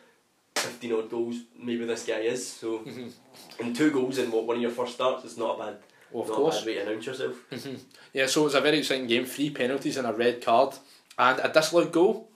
[0.56, 2.46] 15 odd goals, maybe this guy is.
[2.48, 3.12] So, Mhm.
[3.60, 5.78] and two goals in what one of your first starts is not a bad,
[6.12, 6.66] Well, of course.
[6.66, 7.36] way to announce yourself.
[7.52, 7.80] Mhm.
[8.14, 9.26] Yeah, so it was a very exciting game.
[9.26, 10.76] Three penalties and a red card,
[11.18, 12.30] and a disallowed goal.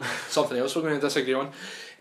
[0.28, 1.46] Something else we're going to disagree on.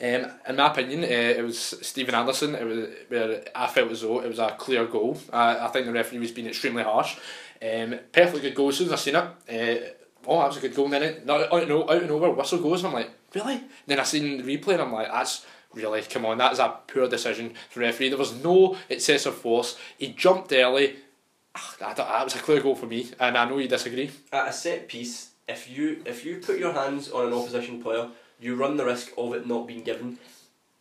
[0.01, 2.53] Um, in my opinion, uh, it was Stephen Anderson.
[2.55, 5.17] It was where I felt as though it was a clear goal.
[5.31, 7.15] I, I think the referee was being extremely harsh.
[7.61, 9.21] Um, perfectly good goal as soon as I seen it.
[9.23, 9.89] Uh,
[10.27, 10.85] oh, that was a good goal.
[10.85, 13.61] And then it, no, out, and, and over, whistle goes, and I'm like, really?
[13.87, 16.37] then I seen the replay, and I'm like, that's really come on.
[16.37, 18.09] That is a poor decision from the referee.
[18.09, 19.77] There was no excessive force.
[19.97, 20.95] He jumped early.
[21.55, 24.11] Ah, That, that was a clear goal for me, and I know you disagree.
[24.31, 28.09] At a set piece, if you if you put your hands on an opposition player,
[28.39, 30.17] you run the risk of it not being given.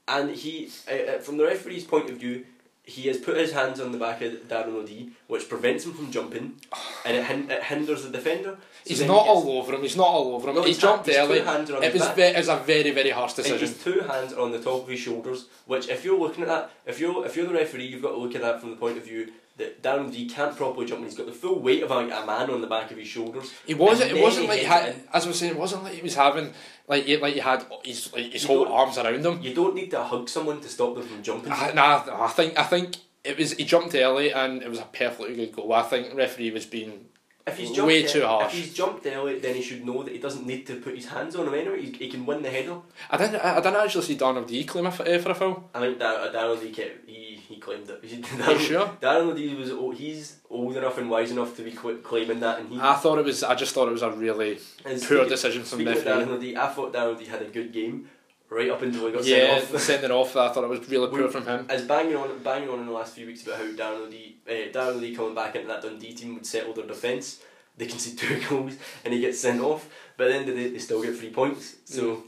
[0.07, 2.45] And he, uh, uh, from the referee's point of view,
[2.87, 6.11] he has put his hands on the back of Darren O'Dea, which prevents him from
[6.11, 6.61] jumping,
[7.07, 8.51] and it, hin- it hinders the defender.
[8.85, 9.83] So He's not he gets- all over him.
[9.83, 10.57] He's not all over him.
[10.57, 11.41] No, he jumped his early.
[11.41, 13.69] hands on It was ve- it was a very very harsh And decision.
[13.69, 16.49] his two hands are on the top of his shoulders, which if you're looking at
[16.49, 18.77] that, if you're if you're the referee, you've got to look at that from the
[18.77, 21.83] point of view that Darren D can't properly jump when he's got the full weight
[21.83, 23.53] of a, a man on the back of his shoulders.
[23.67, 24.11] He wasn't.
[24.11, 24.89] It wasn't like he had.
[24.89, 25.03] in.
[25.13, 26.53] As I was saying, it wasn't like he was having
[26.89, 29.41] like he, like he had his like his You whole arms around him.
[29.43, 31.53] You don't need to hug someone to stop them from jumping.
[31.53, 34.85] I, nah, I think I think it was he jumped early and it was a
[34.93, 35.73] perfectly good goal.
[35.73, 37.07] I think the referee was being
[37.47, 38.55] If he's jumped Way too ear- harsh.
[38.55, 41.07] If he's jumped early, then he should know that he doesn't need to put his
[41.07, 41.83] hands on him anyway.
[41.83, 42.77] He, he can win the header.
[43.11, 45.69] I didn't I, I didn't actually see Donald D claim a uh, for a foul.
[45.75, 48.01] I think that uh, Darren Lee kept, he he claimed it.
[48.49, 48.89] You sure?
[49.03, 52.61] Darren Lee was o- he's old enough and wise enough to be cl- claiming that,
[52.61, 52.81] and he.
[52.81, 53.43] I thought it was.
[53.43, 54.59] I just thought it was a really
[55.07, 56.03] poor decision from referee.
[56.03, 58.09] Darren Lee, I thought Darren Lee had a good game,
[58.55, 59.81] right up until he got Yeah, sent off.
[59.83, 60.37] sending off.
[60.37, 61.67] I thought it was really poor from him.
[61.69, 64.53] As banging on, banging on in the last few weeks about how Darren Lee, uh,
[64.73, 67.41] Darren Lee coming back into that Dundee team would settle their defence.
[67.77, 70.63] They concede two goals and he gets sent off, but at the end of the
[70.65, 71.77] day, they still get three points.
[71.87, 72.23] So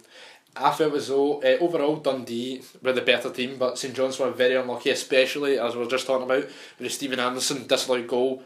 [0.57, 4.31] I felt as though uh, overall Dundee were the better team, but St John's were
[4.31, 8.43] very unlucky, especially as we were just talking about with the Stephen Anderson disallowed goal.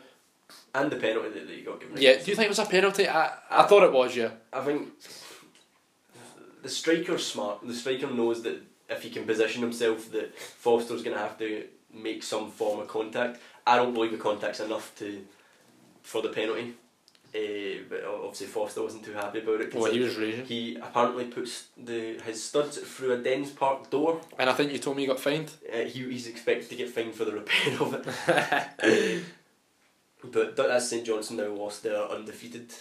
[0.74, 1.96] and the penalty that, you got given.
[2.00, 3.08] Yeah, do you think it was a penalty?
[3.08, 4.14] I, I thought it was.
[4.14, 4.30] Yeah.
[4.52, 4.88] I think
[6.62, 7.66] the striker's smart.
[7.66, 11.64] The striker knows that if he can position himself, that Foster's going to have to
[11.92, 13.40] make some form of contact.
[13.66, 15.24] I don't believe the contact's enough to
[16.02, 16.74] for the penalty.
[17.32, 19.72] Uh, but obviously Foster wasn't too happy about it.
[19.72, 24.20] Well, he was raging, he apparently puts the his studs through a Dens Park door.
[24.36, 25.52] and I think you told me he got fined.
[25.72, 29.24] Uh, he, he's expected to get fined for the repair of it.
[30.24, 31.84] but that's St Johnstone now lost.
[31.84, 32.72] They're undefeated.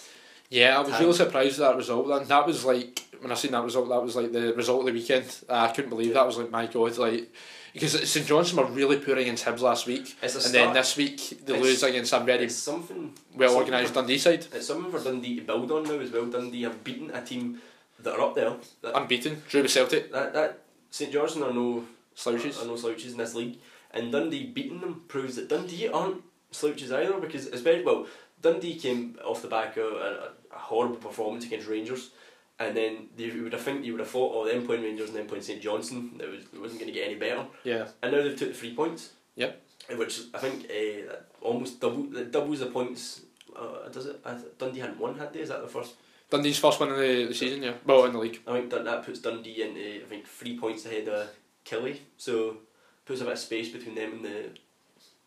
[0.49, 2.07] Yeah, I was really surprised at that result.
[2.07, 4.85] Then that was like when I seen that result, that was like the result of
[4.87, 5.25] the weekend.
[5.47, 6.21] Uh, I couldn't believe that.
[6.21, 7.31] I was like, my god, like
[7.73, 11.53] because St Johnstone were really poor against Hibs last week, and then this week they
[11.53, 14.91] It's- lose against a very It's something well something organised for- Dundee side, It's something
[14.91, 16.25] for Dundee to build on now as well.
[16.25, 17.61] Dundee have beaten a team
[17.99, 18.53] that are up there.
[18.81, 21.85] That unbeaten, drew with Celtic, that, that St Johnstone are no
[22.15, 22.59] slouches.
[22.59, 23.59] are no slouches in this league,
[23.91, 27.19] and Dundee beating them proves that Dundee aren't slouches either.
[27.19, 28.07] Because especially well,
[28.41, 32.11] Dundee came off the back of a, a horrible performance against Rangers,
[32.59, 35.09] and then they, you would have think you would have thought, oh, them playing Rangers
[35.09, 37.45] and then playing St Johnstone, it was it wasn't going to get any better.
[37.63, 39.11] Yeah, And now they've took three points.
[39.35, 39.61] Yep.
[39.95, 43.21] Which I think uh, almost double that doubles the points.
[43.55, 44.23] Uh, does it?
[44.59, 45.39] Dundee hadn't won, had they?
[45.39, 45.95] Is that the first?
[46.29, 47.63] Dundee's first win of the, the season.
[47.63, 48.39] Yeah, well in the league.
[48.47, 51.27] I think that, that puts Dundee into I think three points ahead of
[51.65, 52.57] Killie, So
[53.05, 54.49] puts a bit of space between them and the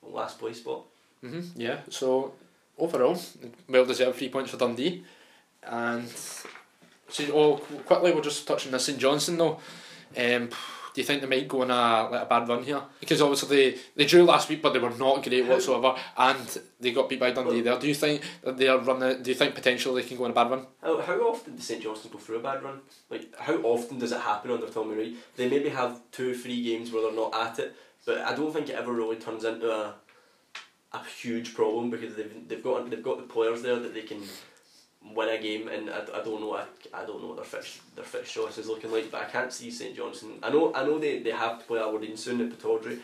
[0.02, 0.84] last place spot.
[1.20, 2.34] hmm Yeah, so
[2.78, 3.18] overall,
[3.68, 5.04] well deserved three points for Dundee.
[5.62, 9.60] And so, oh, quickly, we'll just touch on this St Johnstone though.
[10.16, 10.50] Um,
[10.94, 12.82] do you think they might go on a like a bad run here?
[13.00, 16.92] Because obviously they, they drew last week, but they were not great whatsoever, and they
[16.92, 17.78] got beat by Dundee there.
[17.78, 19.22] Do you think that they are running?
[19.22, 20.66] Do you think potentially they can go on a bad run?
[20.82, 22.80] How, how often does St Johnstone go through a bad run?
[23.08, 25.14] Like how often does it happen under Tommy Wright?
[25.36, 28.68] They maybe have two, three games where they're not at it, but I don't think
[28.68, 29.94] it ever really turns into a
[30.94, 34.22] a huge problem because they've they've got they've got the players there that they can
[35.14, 37.80] win a game, and I, I don't know I, I don't know what their fix
[37.94, 40.38] their fixture list is looking like, but I can't see St Johnstone.
[40.42, 43.00] I know I know they, they have to play Aberdeen soon at Pittodrie.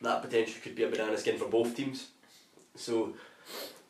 [0.00, 2.08] That potentially could be a banana skin for both teams,
[2.76, 3.14] so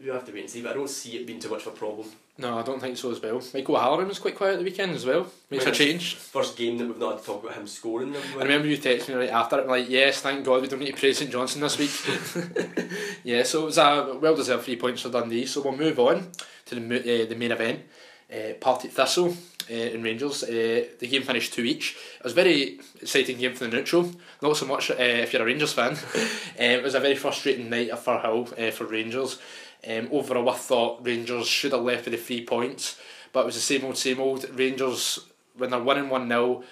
[0.00, 0.62] we have to wait and see.
[0.62, 2.08] But I don't see it being too much of a problem.
[2.40, 3.42] No, I don't think so as well.
[3.52, 5.26] Michael Halloran was quite quiet at the weekend as well.
[5.50, 6.14] Makes a change.
[6.14, 8.14] First game that we've not had to talk about him scoring.
[8.36, 10.92] I remember you texting me right after it, like, yes, thank God we don't need
[10.92, 12.90] to praise St Johnstone this week.
[13.24, 15.46] yeah, so it was a well deserved three points for Dundee.
[15.46, 16.30] So we'll move on
[16.66, 17.80] to the, uh, the main event.
[18.32, 19.34] Uh, Partick Thistle
[19.70, 20.44] uh, and Rangers.
[20.44, 21.96] Uh, the game finished 2 each.
[22.18, 25.42] It was a very exciting game for the neutral, not so much uh, if you're
[25.42, 25.92] a Rangers fan.
[25.92, 25.96] um,
[26.58, 29.38] it was a very frustrating night for Firhill uh, for Rangers.
[29.86, 32.98] Um, overall, I thought Rangers should have left with the three points,
[33.32, 34.48] but it was the same old, same old.
[34.50, 35.20] Rangers,
[35.56, 36.64] when they're winning 1 0,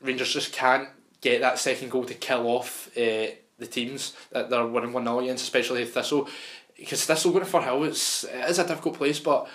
[0.00, 0.88] Rangers just can't
[1.20, 5.20] get that second goal to kill off uh, the teams that they're winning 1 0
[5.20, 6.28] against, especially Thistle.
[6.76, 9.48] Because Thistle going to Fir Hill, it's, it is a difficult place, but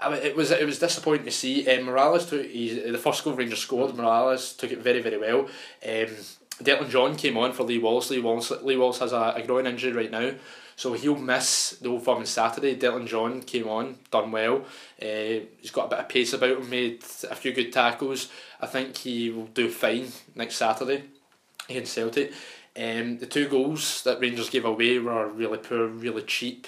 [0.00, 1.68] I mean, it was it was disappointing to see.
[1.68, 3.96] Um, Morelos took he, the first goal Rangers scored.
[3.96, 5.40] Morelos took it very very well.
[5.40, 6.16] Um,
[6.62, 8.10] Declan John came on for Lee Wallace.
[8.10, 10.32] Lee Wallace, Lee Wallace has a, a groin injury right now,
[10.76, 12.76] so he'll miss the Old Firm on Saturday.
[12.76, 14.64] Declan John came on, done well.
[15.00, 18.28] Uh, he's got a bit of pace about him, made a few good tackles.
[18.60, 21.04] I think he will do fine next Saturday
[21.68, 22.32] against Celtic.
[22.76, 26.66] Um, the two goals that Rangers gave away were really poor, really cheap.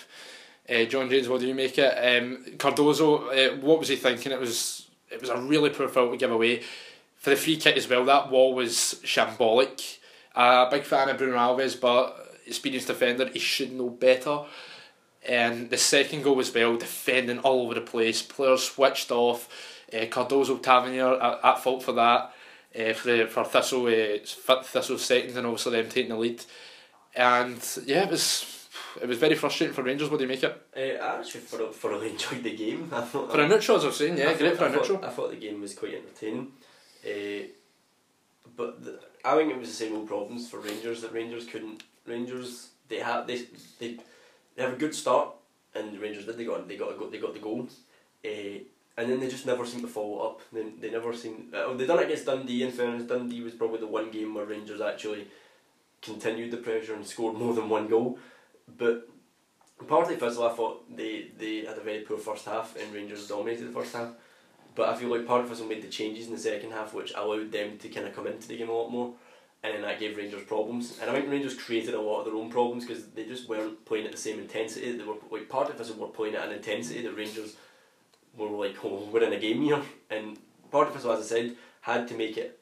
[0.70, 1.92] Uh, John James, what do you make it?
[1.92, 4.30] Um, Cardoso, uh, what was he thinking?
[4.30, 6.62] It was it was a really poor foul to give away.
[7.16, 9.98] For the free kick as well, that wall was shambolic.
[10.34, 14.44] Uh, big fan of Bruno Alves, but experienced defender, he should know better.
[15.28, 18.22] And the second goal as well, defending all over the place.
[18.22, 19.48] Players switched off.
[19.92, 22.32] Uh, Cardoso Tavernier at, at fault for that.
[22.78, 26.44] Uh, for for Thistle, uh, Thistle second, and also them taking the lead.
[27.16, 28.59] And yeah, it was
[29.00, 30.10] it was very frustrating for Rangers.
[30.10, 30.66] What do you make it?
[30.76, 32.88] Uh, I actually thoroughly enjoyed the game.
[32.92, 34.80] I thought, for a neutral, as I was saying, yeah, I great thought, for a
[34.80, 35.04] neutral.
[35.04, 36.52] I thought the game was quite entertaining.
[37.04, 37.48] Uh,
[38.56, 41.82] but the, I think it was the same old problems for Rangers that Rangers couldn't.
[42.06, 43.44] Rangers they have they
[43.78, 43.98] they
[44.56, 45.34] they have a good start,
[45.74, 47.68] and the Rangers did they got they got a go, they got the goal.
[48.24, 48.64] Uh,
[48.96, 50.40] and then they just never seem to follow up.
[50.52, 51.52] They, they never seem.
[51.54, 52.64] Uh, they done it against Dundee.
[52.64, 55.26] In fairness, Dundee was probably the one game where Rangers actually
[56.02, 58.18] continued the pressure and scored more than one goal.
[58.78, 59.08] But
[59.86, 63.68] Partick Thistle, I thought they, they had a very poor first half and Rangers dominated
[63.68, 64.10] the first half.
[64.74, 67.52] But I feel like Partick Thistle made the changes in the second half which allowed
[67.52, 69.14] them to kind of come into the game a lot more.
[69.62, 70.98] And then that gave Rangers problems.
[71.00, 73.84] And I think Rangers created a lot of their own problems because they just weren't
[73.84, 74.92] playing at the same intensity.
[74.92, 77.56] They were like Partick Thistle were playing at an intensity that Rangers
[78.36, 79.82] were like, oh, we're in a game here.
[80.08, 80.38] And
[80.70, 82.58] Partick Thistle, as I said, had to make it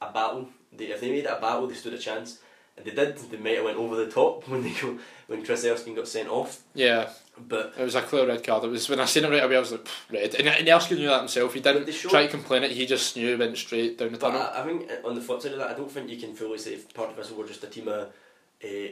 [0.00, 0.48] a battle.
[0.72, 2.38] They, if they made it a battle, they stood a chance
[2.84, 3.16] they did.
[3.16, 6.28] They might have went over the top when they go, when Chris Erskine got sent
[6.28, 6.62] off.
[6.74, 8.64] Yeah, but it was a clear red card.
[8.64, 9.56] It was when I seen it right away.
[9.56, 11.54] I was like red, and, and Erskine knew that himself.
[11.54, 12.72] He didn't try to complain it.
[12.72, 14.40] He just knew went straight down the tunnel.
[14.40, 16.58] I, I, think on the flip side of that, I don't think you can fully
[16.58, 18.12] say if part of us were just a team of.
[18.62, 18.88] Uh,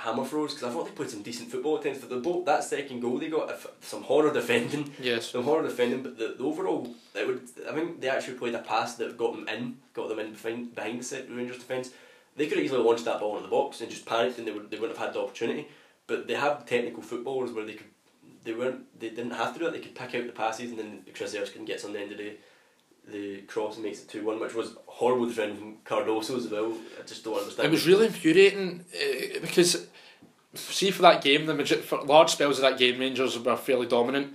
[0.00, 1.98] hammer throws because I thought they played some decent football at times.
[1.98, 3.50] But the boat, that second goal they got,
[3.80, 4.92] some horror defending.
[5.00, 5.30] Yes.
[5.30, 7.42] Some horror defending, but the, the overall, it would.
[7.68, 10.74] I think they actually played a pass that got them in, got them in behind,
[10.74, 11.90] behind the set Rangers defence.
[12.40, 14.50] They could have easily launched that ball in the box and just panicked, and they
[14.50, 15.68] would they wouldn't have had the opportunity.
[16.06, 17.88] But they have technical footballers where they could,
[18.44, 19.72] they weren't, they didn't have to do it.
[19.72, 22.16] They could pick out the passes, and then Chris Erskine gets on the end of
[22.16, 22.38] the
[23.12, 26.72] the cross and makes it 2 1, which was horrible defending from Cardoso as well.
[26.98, 27.68] I just don't understand.
[27.68, 29.88] It was really infuriating uh, because,
[30.54, 34.32] see, for that game, the for large spells of that game, Rangers were fairly dominant,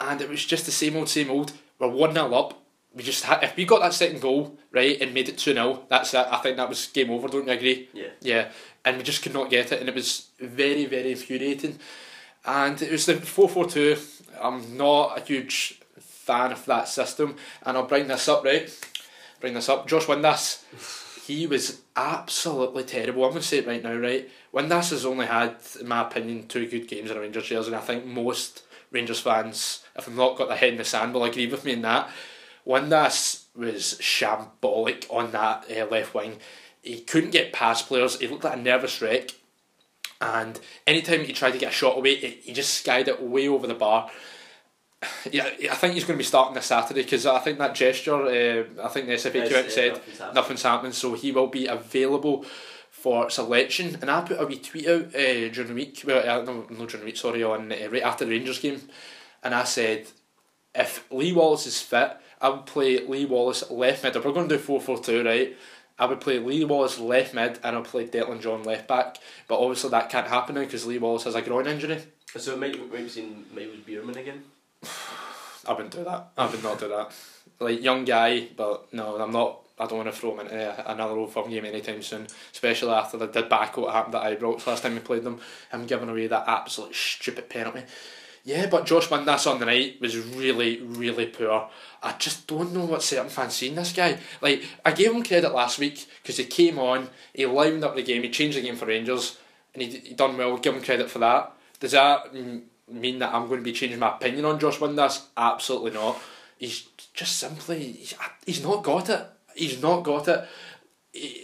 [0.00, 1.52] and it was just the same old, same old.
[1.78, 2.62] We're 1 0 up,
[2.98, 5.84] we just had, if we got that second goal right and made it 2 0,
[5.88, 6.26] that's it.
[6.30, 7.88] I think that was game over, don't you agree?
[7.94, 8.08] Yeah.
[8.20, 8.48] Yeah.
[8.84, 11.78] And we just could not get it, and it was very, very infuriating.
[12.44, 13.96] And it was the 4 4 2.
[14.40, 18.68] I'm not a huge fan of that system, and I'll bring this up, right?
[19.40, 19.86] Bring this up.
[19.86, 20.64] Josh Windass,
[21.26, 23.24] he was absolutely terrible.
[23.24, 24.28] I'm going to say it right now, right?
[24.52, 27.76] Windass has only had, in my opinion, two good games in a Rangers jersey, and
[27.76, 31.24] I think most Rangers fans, if they've not got their head in the sand, will
[31.24, 32.10] agree with me in that.
[32.68, 36.38] Windass was shambolic on that uh, left wing.
[36.82, 38.20] He couldn't get past players.
[38.20, 39.30] He looked like a nervous wreck.
[40.20, 43.66] And anytime he tried to get a shot away, he just skied it way over
[43.66, 44.10] the bar.
[45.30, 48.22] yeah, I think he's going to be starting this Saturday because I think that gesture.
[48.24, 50.00] Uh, I think the SFA out and said
[50.34, 52.44] nothing's happening, so he will be available
[52.90, 53.96] for selection.
[54.00, 56.02] And I put a wee tweet out uh, during the week.
[56.04, 57.16] Well, uh, no, no during the week.
[57.16, 58.82] Sorry, on uh, right after the Rangers game,
[59.42, 60.08] and I said
[60.74, 64.16] if Lee Wallace is fit, I would play Lee Wallace left mid.
[64.16, 65.56] If we're going to do four four two, right?
[65.98, 69.18] I would play Lee Wallace left mid and I'll play Declan John left back.
[69.48, 72.00] But obviously that can't happen now because Lee Wallace has a groin injury.
[72.36, 74.44] So it might, might be seeing Myles Beerman again.
[75.66, 76.28] I wouldn't do that.
[76.36, 77.12] I would not do that.
[77.58, 79.60] Like young guy, but no, I'm not.
[79.80, 82.26] I don't want to throw him into another Old Firm game anytime soon.
[82.52, 85.40] Especially after the debacle that happened that at Ibrox last time we played them.
[85.70, 87.82] Him giving away that absolute stupid penalty.
[88.48, 91.68] Yeah, but Josh Windass on the night was really, really poor.
[92.02, 94.16] I just don't know what certain fans seeing this guy.
[94.40, 98.02] Like I gave him credit last week because he came on, he livened up the
[98.02, 99.36] game, he changed the game for Rangers,
[99.74, 100.56] and he he done well.
[100.56, 101.52] Give him credit for that.
[101.78, 105.26] Does that mean that I'm going to be changing my opinion on Josh Windass?
[105.36, 106.18] Absolutely not.
[106.56, 108.14] He's just simply he's,
[108.46, 109.26] he's not got it.
[109.56, 110.48] He's not got it.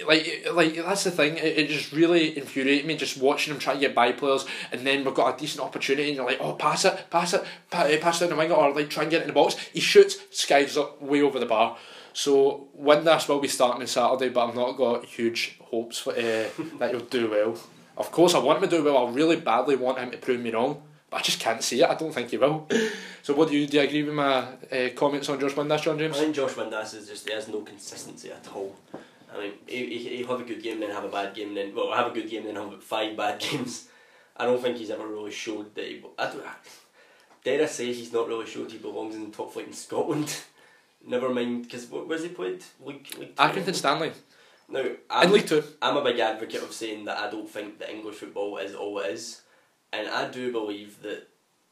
[0.07, 1.37] Like, like that's the thing.
[1.37, 4.87] It, it just really infuriated me just watching him try to get by players, and
[4.87, 7.85] then we've got a decent opportunity, and you're like, oh, pass it, pass it, pa-
[7.85, 9.57] eh, pass it down the wing, or like try and get it in the box.
[9.73, 11.77] He shoots, skies up way over the bar.
[12.13, 16.15] So Windass will be starting on Saturday, but I've not got huge hopes for uh,
[16.79, 17.59] that he'll do well.
[17.97, 19.07] Of course, I want him to do well.
[19.07, 21.89] I really badly want him to prove me wrong, but I just can't see it.
[21.89, 22.69] I don't think he will.
[23.23, 23.79] So, what do you do?
[23.79, 24.39] You agree with my
[24.71, 26.17] uh, comments on Josh Windass, John James?
[26.17, 28.77] I think Josh Windass is just, he has no consistency at all.
[29.35, 31.75] I mean, he, he, he'll have a good game, then have a bad game, then,
[31.75, 33.89] well, have a good game, then have five bad games.
[34.37, 36.45] I don't think he's ever really showed that he, I don't,
[37.45, 40.37] dare I say he's not really showed he belongs in the top flight in Scotland.
[41.07, 42.65] Never mind, because where's he played?
[42.83, 43.43] League, League Two?
[43.43, 44.13] Accrington Stanley
[44.71, 45.63] Now, in I'm, League Two.
[45.83, 48.99] I'm a big advocate of saying that I don't think that English football is all
[49.01, 49.43] it is,
[49.93, 51.29] and I do believe that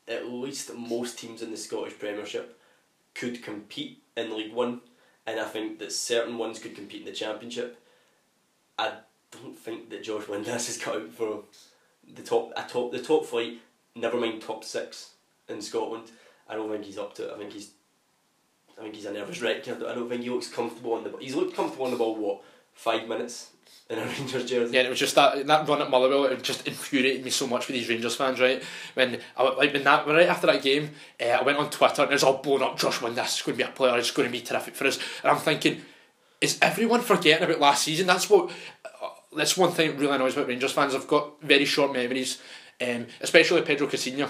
[0.07, 2.61] at least most teams in the Scottish Premiership
[3.15, 4.83] could compete in League One,
[5.27, 7.79] and I think that certain ones could compete in the Championship.
[8.79, 8.93] I
[9.31, 11.43] don't think that Josh Windass has got out for
[12.13, 13.59] the top, a top, the top flight.
[13.95, 15.11] Never mind top six
[15.49, 16.11] in Scotland.
[16.49, 17.35] I don't think he's up to it.
[17.35, 17.71] I think he's,
[18.79, 19.69] I think he's a nervous wreck.
[19.69, 21.17] I don't, I don't think he looks comfortable on the.
[21.19, 22.17] He's looked comfortable on the ball.
[22.17, 22.43] What
[22.73, 23.52] five minutes
[23.91, 24.75] in a Rangers jersey?
[24.75, 26.25] Yeah, and it was just that that run at Motherwell.
[26.25, 28.63] It just infuriated me so much for these Rangers fans, right?
[28.95, 32.11] When I like when that right after that game, uh, I went on Twitter and
[32.11, 32.79] it was all blown up.
[32.79, 33.99] Josh Windass is going to be a player.
[33.99, 34.99] It's going to be terrific for us.
[35.23, 35.83] And I'm thinking,
[36.41, 38.07] is everyone forgetting about last season?
[38.07, 38.51] That's what.
[38.85, 40.95] Uh, that's one thing that really annoys about Rangers fans.
[40.95, 42.41] I've got very short memories,
[42.81, 44.29] um, especially Pedro Caixinha.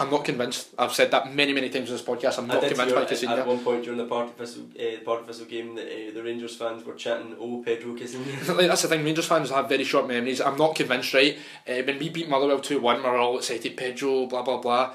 [0.00, 0.68] I'm not convinced.
[0.78, 2.38] I've said that many, many times in this podcast.
[2.38, 3.38] I'm not convinced by at, Caixinha.
[3.38, 6.54] at one point during the Partick Thistle, uh, Partick Thistle game that uh, the Rangers
[6.54, 10.06] fans were chanting, "Oh, Pedro Caixinha." Like, that's the thing, Rangers fans have very short
[10.06, 10.40] memories.
[10.40, 11.36] I'm not convinced, right?
[11.68, 14.94] Uh, when we beat Motherwell 2 1, we're all excited, Pedro, blah, blah, blah.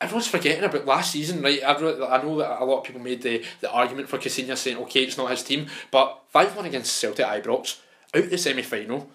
[0.00, 1.58] Everyone's forgetting about last season, right?
[1.58, 4.76] Everyone, I know that a lot of people made the, the argument for Caixinha saying,
[4.76, 7.80] okay, it's not his team, but 5 1 against Celtic Ibrox,
[8.14, 9.10] out the semi final,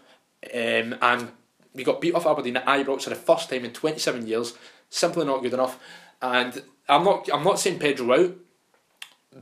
[0.54, 1.32] um, and
[1.74, 4.56] we got beat off Aberdeen at Ibrox for the first time in 27 years.
[4.92, 5.80] Simply not good enough.
[6.22, 8.36] And I'm not I'm not saying Pedro out,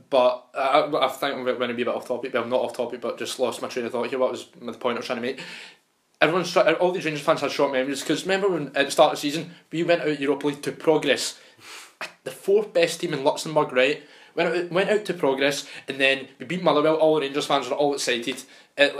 [0.08, 2.60] but I, I think I'm going to be a bit off topic, but I'm not
[2.60, 4.18] off topic, but just lost my train of thought here.
[4.18, 5.40] What was the point I was trying to make?
[6.20, 9.12] Everyone's try, all these Rangers fans had short memories because remember when at the start
[9.12, 11.40] of the season we went out Europa League to progress,
[12.22, 14.04] the fourth best team in Luxembourg, right?
[14.36, 16.94] Went out, went out to progress and then we beat Motherwell.
[16.94, 18.44] All the Rangers fans were all excited.
[18.76, 18.94] It,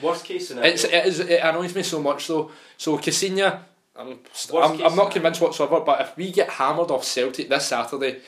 [0.00, 0.72] Worst case scenario.
[0.72, 2.50] it's, it, is, it annoys me so much though.
[2.78, 3.60] So Caixinha,
[3.96, 4.18] I'm,
[4.54, 5.80] I'm, I'm not convinced whatsoever.
[5.80, 8.20] But if we get hammered off Celtic this Saturday,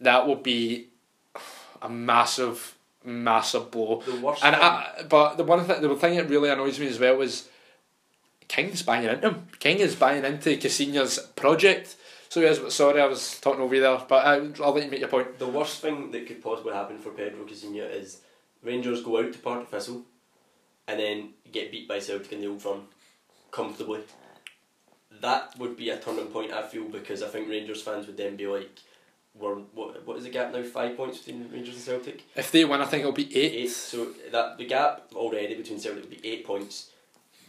[0.00, 0.88] that will be
[1.80, 4.02] a massive, massive blow.
[4.04, 4.44] the worst.
[4.44, 7.20] And thing- I, but the one thing, the thing that really annoys me as well
[7.22, 7.48] is
[8.48, 9.48] King's buying into him.
[9.60, 11.96] King is buying into Caixinha's project.
[12.28, 15.00] So yes, sorry, I was talking over you there, but I, I'll let you make
[15.00, 15.38] your point.
[15.38, 18.20] The worst thing that could possibly happen for Pedro Caixinha is
[18.62, 20.02] Rangers go out to Partick Thistle
[20.88, 22.82] and then get beat by Celtic in the Old Firm
[23.50, 24.00] comfortably.
[25.22, 28.34] That would be a turning point, I feel, because I think Rangers fans would then
[28.34, 28.80] be like,
[29.34, 30.04] "We're what?
[30.04, 30.64] What is the gap now?
[30.64, 32.24] Five points between Rangers and Celtic.
[32.34, 33.52] If they win, I think it'll be eight.
[33.52, 33.70] Eight.
[33.70, 36.90] So that the gap already between Celtic would be eight points,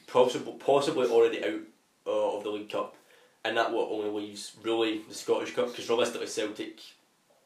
[0.06, 1.62] possibly possibly already out
[2.06, 2.96] uh, of the League Cup,
[3.44, 6.80] and that what only leaves really the Scottish Cup because realistically Celtic,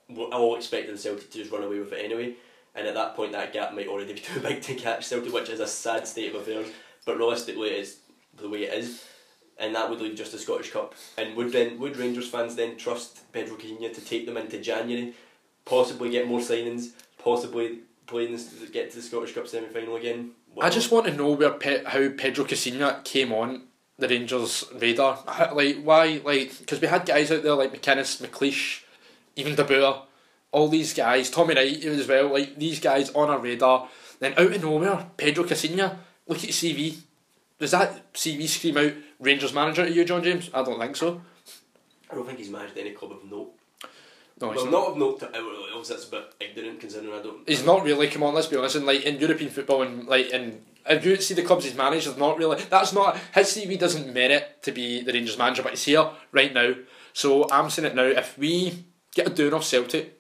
[0.10, 2.34] we're all expecting Celtic to just run away with it anyway,
[2.76, 5.50] and at that point that gap might already be too big to catch Celtic, which
[5.50, 6.68] is a sad state of affairs.
[7.06, 7.96] But realistically, it's
[8.36, 9.06] the way it is.
[9.60, 10.94] And that would leave just the Scottish Cup.
[11.18, 15.14] And would then would Rangers fans then trust Pedro Caixinha to take them into January,
[15.66, 19.96] possibly get more signings, possibly play in this, get to the Scottish Cup semi final
[19.96, 20.32] again?
[20.60, 23.64] I just want to know where Pe- how Pedro Caixinha came on
[23.98, 25.24] the Rangers radar.
[25.54, 26.22] Like why?
[26.24, 28.84] Like because we had guys out there like McInnes, McLeish,
[29.36, 30.04] even De Boer,
[30.52, 33.90] all these guys, Tommy Wright as well, like these guys on our radar.
[34.20, 35.98] Then out of nowhere, Pedro Caixinha,
[36.28, 36.98] look at CV.
[37.60, 40.50] Does that CV scream out Rangers manager to you, John James?
[40.54, 41.22] I don't think so.
[42.10, 43.54] I don't think he's managed any club of note.
[44.40, 44.72] No, well, not.
[44.72, 45.20] not of note.
[45.20, 47.48] To, well, obviously, that's a bit ignorant considering I don't.
[47.50, 48.08] He's not really.
[48.08, 48.76] Come on, let's be honest.
[48.76, 52.08] In like in European football and like in if you see the clubs he's managed,
[52.08, 52.62] there's not really.
[52.64, 56.54] That's not his CV doesn't merit to be the Rangers manager, but he's here right
[56.54, 56.74] now.
[57.14, 58.04] So I'm saying it now.
[58.04, 60.20] If we get a doing off Celtic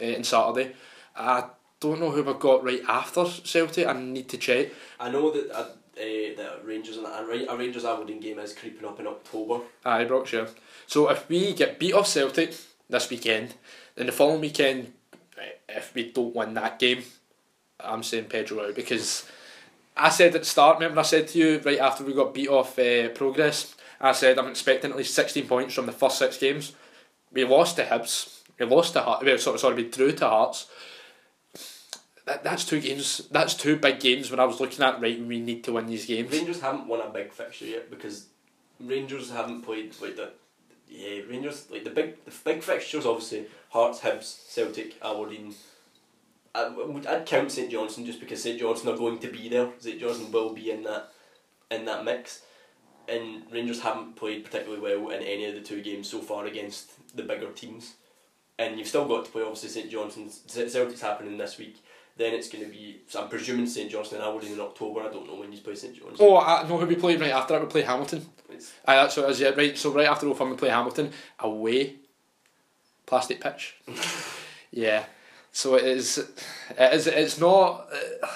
[0.00, 0.74] uh, on Saturday,
[1.16, 1.44] I
[1.80, 3.86] don't know who we've got right after Celtic.
[3.86, 4.68] I need to check.
[4.98, 5.68] I know that uh,
[5.98, 9.60] uh, that Rangers and a, Rangers Aberdeen game is creeping up in October.
[9.84, 10.48] Aye, Brock, sure.
[10.86, 12.54] So if we get beat off Celtic
[12.88, 13.54] this weekend,
[13.94, 14.92] then the following weekend,
[15.38, 17.02] eh, if we don't win that game,
[17.80, 19.28] I'm saying Pedro out because
[19.96, 22.48] I said at the start, remember I said to you right after we got beat
[22.48, 26.36] off uh, Progress, I said I'm expecting at least 16 points from the first six
[26.36, 26.72] games.
[27.32, 30.66] We lost to Hibs, we lost to Hearts, sorry, sorry, we drew to Hearts.
[32.26, 35.40] That, that's two games, that's two big games when I was looking at, right, we
[35.40, 36.32] need to win these games.
[36.32, 38.26] Rangers haven't won a big fixture yet because
[38.80, 40.32] Rangers haven't played like the
[40.88, 45.54] yeah Rangers like the big the big fixtures obviously Hearts, Hibs, Celtic, Aberdeen.
[46.54, 46.72] I
[47.08, 49.70] I'd count St Johnstone just because St Johnstone are going to be there.
[49.78, 51.12] St Johnstone will be in that
[51.70, 52.42] in that mix,
[53.08, 56.92] and Rangers haven't played particularly well in any of the two games so far against
[57.16, 57.94] the bigger teams,
[58.58, 61.76] and you've still got to play obviously St Johnstone's Celtic's happening this week.
[62.16, 63.02] Then it's going to be.
[63.08, 65.00] So I'm presuming St Johnstone and Aberdeen in October.
[65.00, 66.26] I don't know when you play St Johnstone.
[66.26, 67.62] Oh, I know who we played right after that.
[67.62, 68.24] We play Hamilton.
[68.50, 69.50] It's, Aye, that's what it is, yeah.
[69.50, 71.10] Right, so right after Old Firm we play Hamilton,
[71.40, 71.96] away,
[73.04, 73.76] plastic pitch.
[74.70, 75.04] yeah,
[75.52, 78.26] so it is, it is, it's not, uh,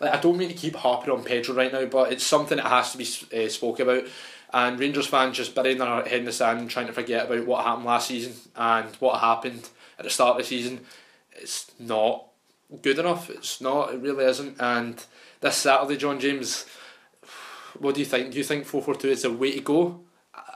[0.00, 2.66] like, I don't mean to keep harping on Pedro right now, but it's something that
[2.66, 4.04] has to be uh, spoke about.
[4.52, 7.64] And Rangers fans just burying their head in the sand trying to forget about what
[7.64, 9.68] happened last season and what happened
[9.98, 10.80] at the start of the season.
[11.32, 12.26] It's not
[12.80, 13.28] good enough.
[13.30, 14.60] It's not, it really isn't.
[14.60, 15.04] And
[15.40, 16.66] this Saturday, John James,
[17.78, 18.32] what do you think?
[18.32, 20.00] Do you think 4 4 2 is a way to go?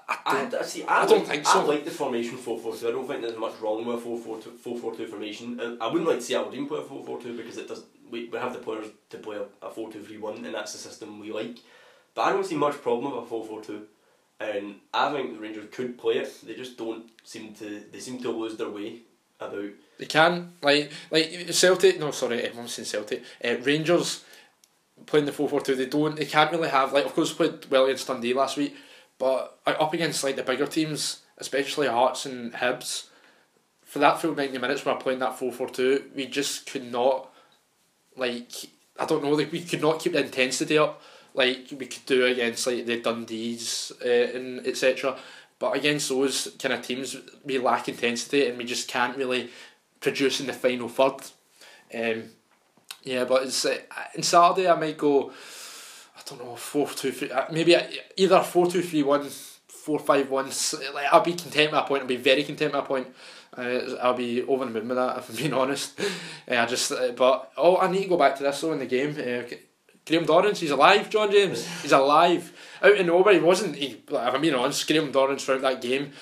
[0.09, 0.85] I, I don't, I, I see.
[0.85, 1.61] I, I don't like, think so.
[1.61, 2.89] I like the formation four four two.
[2.89, 5.61] I don't think there's much wrong with a 4 4 2, 4 4 2 formation.
[5.61, 7.85] Uh, I wouldn't like to see Aberdeen play a 4 4 2 because it does.
[8.09, 10.73] We, we have the players to play a, a 4 2 3 1 and that's
[10.73, 11.59] the system we like.
[12.15, 13.87] But I don't see much problem with a 4 4 2.
[14.39, 16.33] And I think the Rangers could play it.
[16.47, 17.83] They just don't seem to.
[17.91, 19.01] They seem to lose their way
[19.41, 19.71] about.
[19.99, 21.99] They can like like Celtic.
[21.99, 23.23] No, sorry, I'm saying Celtic.
[23.43, 24.25] Uh, Rangers
[25.07, 25.75] playing the four four two.
[25.75, 26.17] They don't.
[26.17, 27.07] They can't really have like.
[27.07, 28.77] Of course, played well against Dundee last week,
[29.19, 33.09] but up against like the bigger teams, especially Hearts and Hibs,
[33.85, 37.33] for that full ninety minutes we're playing that four four two, we just could not.
[38.17, 38.53] Like
[38.99, 41.03] I don't know, like we could not keep the intensity up
[41.37, 45.17] like we could do against like the Dundees uh, and etc.
[45.59, 49.51] But against those kind of teams, we lack intensity and we just can't really
[50.01, 51.23] produce in the final third.
[51.95, 52.25] Um,
[53.03, 53.79] yeah, but it's uh,
[54.15, 55.31] in Saturday I might go.
[56.17, 57.31] I don't know four two three.
[57.31, 57.77] uh, Maybe
[58.17, 59.29] either four two three one,
[59.69, 60.47] four five one.
[60.93, 62.03] Like I'll be content with that point.
[62.03, 63.07] I'll be very content with that point.
[63.57, 65.99] Uh, I'll be over the moon with that if I'm being honest.
[66.49, 68.79] Uh, I just uh, but oh I need to go back to this though in
[68.79, 69.11] the game.
[69.19, 69.43] Uh,
[70.07, 71.67] Graham Dorrans, he's alive, John James.
[71.83, 72.53] He's alive.
[72.81, 73.77] Out of nowhere, he wasn't.
[73.77, 76.13] He, if I'm being honest, Graham Dorrans throughout that game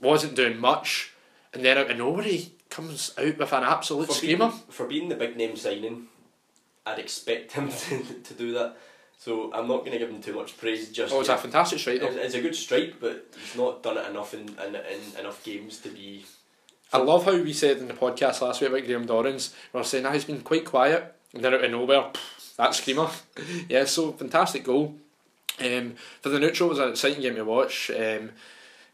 [0.00, 1.12] wasn't doing much,
[1.52, 4.48] and then out of nowhere he comes out with an absolute For screamer.
[4.48, 6.06] being, for being the big name signing,
[6.86, 8.76] I'd expect him to, to do that.
[9.18, 11.78] So I'm not going to give him too much praise just Oh, it's a fantastic
[11.78, 12.08] strike though.
[12.08, 15.78] It's, a good strike, but he's not done it enough in, in, in enough games
[15.78, 16.24] to be.
[16.92, 19.54] I love how we said in the podcast last week about Graham Dorrans.
[19.72, 22.74] We were saying that he's been quite quiet, and then out of nowhere, pff, that
[22.74, 23.08] screamer.
[23.68, 24.94] yeah, so fantastic goal.
[25.60, 28.30] Um, for the neutral, it was an exciting game to watch, um,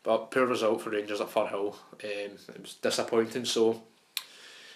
[0.02, 1.74] but poor result for Rangers at Firhill.
[1.74, 3.44] Um, it was disappointing.
[3.44, 3.82] So,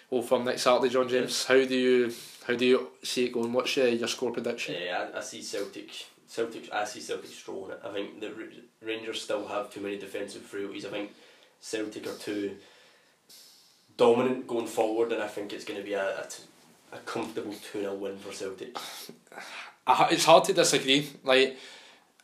[0.09, 1.45] well, from next Saturday, John James.
[1.45, 2.13] How do you
[2.47, 3.51] how do you see it going?
[3.51, 4.75] What's uh, your score prediction?
[4.79, 5.89] Yeah, I, I see Celtic.
[6.27, 6.71] Celtic.
[6.71, 7.81] I see Celtic strolling it.
[7.83, 8.45] I think the Ra-
[8.81, 10.85] Rangers still have too many defensive frailties.
[10.85, 11.11] I think
[11.59, 12.57] Celtic are too
[13.97, 16.43] dominant going forward, and I think it's going to be a, a, t-
[16.93, 18.77] a comfortable two 0 win for Celtic.
[19.85, 21.09] I, it's hard to disagree.
[21.23, 21.57] Like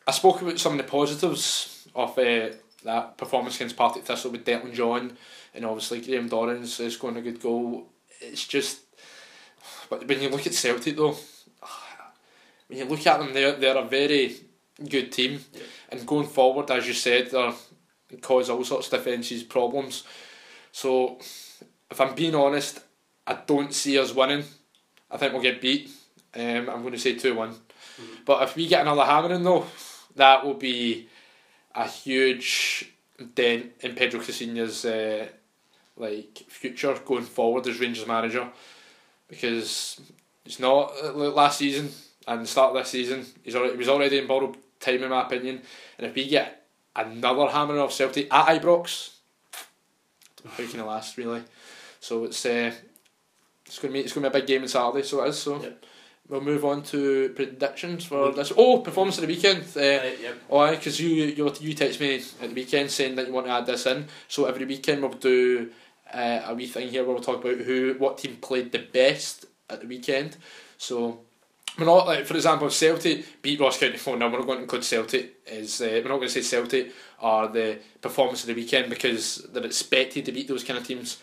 [0.06, 2.50] I spoke about some of the positives of uh,
[2.84, 5.16] that performance against Partick Thistle with Declan John,
[5.54, 7.86] and obviously Graham Dorrans is scoring a good goal.
[8.20, 8.80] It's just,
[9.88, 11.16] but when you look at Celtic though,
[12.68, 14.36] when you look at them, they're they're a very
[14.88, 15.62] good team, Yeah.
[15.90, 17.52] and going forward, as you said, they're
[18.22, 20.04] cause all sorts of defences problems.
[20.72, 21.18] So,
[21.90, 22.80] if I'm being honest,
[23.26, 24.44] I don't see us winning.
[25.10, 25.90] I think we'll get beat.
[26.34, 27.54] Um, I'm going to say 2 1.
[28.24, 29.66] But if we get another hammering, though,
[30.16, 31.08] that will be
[31.74, 32.92] a huge
[33.34, 35.26] dent in Pedro Caixinha's uh,
[35.96, 38.48] like future going forward as Rangers manager
[39.28, 40.00] because
[40.44, 41.90] it's not uh, last season
[42.26, 43.26] and the start of this season.
[43.42, 45.60] He's already, he was already in borrowed time in my opinion,
[45.98, 49.10] and if we get another hammering of Celtic at Ibrox,
[50.44, 51.42] how can it last really?
[52.00, 52.72] So it's uh,
[53.70, 55.02] it's going to be it's to be a big game on Saturday.
[55.06, 55.38] So it is.
[55.38, 55.84] So Yep.
[56.28, 58.52] we'll move on to predictions for Would- this.
[58.56, 59.62] Oh, performance of the weekend.
[59.76, 60.32] Uh, Uh, yeah.
[60.50, 61.08] Oh, because you
[61.38, 64.06] you you text me at the weekend saying that you want to add this in.
[64.28, 65.70] So every weekend we'll do
[66.12, 69.46] uh, a wee thing here where we'll talk about who what team played the best
[69.68, 70.36] at the weekend.
[70.78, 71.20] So
[71.78, 74.58] we're not like for example if Celtic beat Ross County four 0 we're not going
[74.58, 78.48] to include Celtic is uh, we're not going to say Celtic are the performance of
[78.48, 81.18] the weekend because they're expected to beat those kind of teams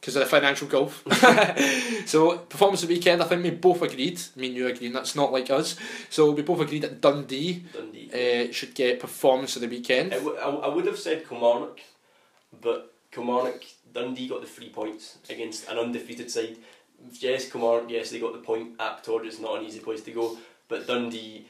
[0.00, 1.04] because of the financial gulf.
[2.06, 4.20] so performance of the weekend, I think we both agreed.
[4.36, 4.94] Me and you agreed.
[4.94, 5.76] That's not like us.
[6.08, 8.10] So we both agreed that Dundee Dundee.
[8.48, 10.12] uh, should get performance of the weekend.
[10.14, 11.80] I, w- I, w- I would have said Kilmarnock,
[12.60, 16.56] but Kilmarnock, Dundee got the three points against an undefeated side.
[17.18, 18.78] Yes, Kilmarnock, yes, they got the point.
[18.78, 20.36] Aptor is not an easy place to go,
[20.68, 21.46] but Dundee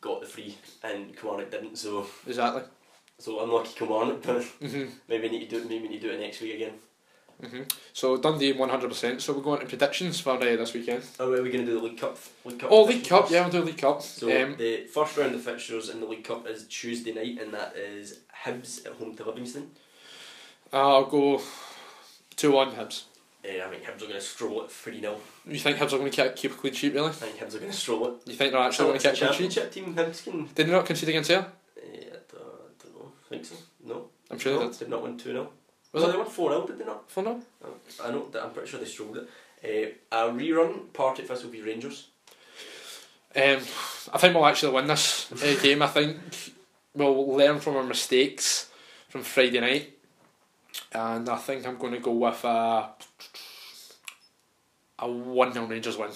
[0.00, 1.76] got the free and Kilmarnock didn't.
[1.78, 2.62] So, Exactly.
[3.18, 5.68] so unlucky Kilmarnock, but hmm maybe need to do it.
[5.68, 6.72] Maybe need to do it next week again.
[7.44, 7.62] Hmm
[7.92, 9.20] So Dundee one hundred percent.
[9.22, 11.04] So we're going to predictions for uh, this weekend.
[11.20, 12.16] Oh, are we going to do the League Cup?
[12.44, 13.22] League Cup Oh, League Cup.
[13.22, 13.32] first?
[13.32, 14.00] Yeah, we'll do League Cup.
[14.02, 17.52] So um, the first round of fixtures in the League Cup is Tuesday night, and
[17.52, 19.70] that is Hibs at home to Livingston.
[20.72, 21.40] I'll go
[22.36, 23.04] two one Hibs.
[23.44, 25.98] Yeah, I think Hibs are going to stroll it three 0 You think Hibs are
[25.98, 26.94] going to keep a clean sheet?
[26.94, 27.08] Really?
[27.08, 28.14] I think Hibs are going to stroll it.
[28.26, 29.60] You think they're actually going to keep a clean sheet?
[29.62, 29.94] championship team.
[29.94, 30.46] Hibs can.
[30.54, 31.46] Did they not concede against here?
[31.76, 33.12] Yeah, I don't, I don't know.
[33.24, 33.54] I think so.
[33.84, 34.08] No.
[34.30, 34.78] I'm sure no, they did.
[34.80, 35.48] did not win two 0
[35.96, 36.12] Was it?
[36.12, 37.10] they won four 0 Did they not?
[37.10, 37.42] For no.
[38.04, 38.28] I know.
[38.30, 39.28] that- I'm pretty sure they strolled it.
[40.12, 40.92] Uh, a rerun.
[40.92, 42.08] Partick will be Rangers.
[43.34, 43.60] Um,
[44.12, 45.82] I think we'll actually win this uh, game.
[45.82, 46.16] I think
[46.94, 48.70] we'll learn from our mistakes
[49.08, 49.92] from Friday night,
[50.92, 52.90] and I think I'm going to go with a
[54.98, 56.10] a one 0 Rangers win.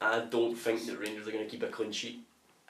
[0.00, 2.20] I don't think the Rangers are going to keep a clean sheet.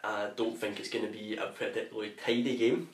[0.05, 2.89] I don't think it's going to be a particularly tidy game.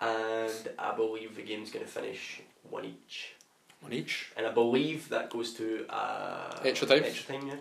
[0.00, 3.34] And I believe the game's going to finish one each.
[3.80, 4.32] One each.
[4.36, 7.04] And I believe that goes to uh, Extra time?
[7.04, 7.56] Extra time, yeah.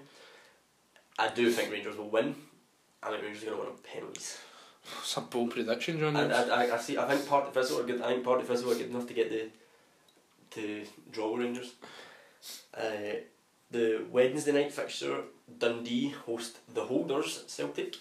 [1.20, 2.36] I do think Rangers will win.
[3.02, 4.38] I think Rangers are going to win on penalties.
[5.02, 6.16] It's a bold prediction, John.
[6.18, 6.98] And I, I, I see.
[6.98, 8.02] I think Partick Thistle are good.
[8.02, 9.50] I think Partick Thistle are good enough to get the
[10.56, 11.74] to draw with Rangers.
[12.78, 13.22] Uh,
[13.72, 15.22] the Wednesday night fixture,
[15.58, 17.96] Dundee host the Holders Celtic.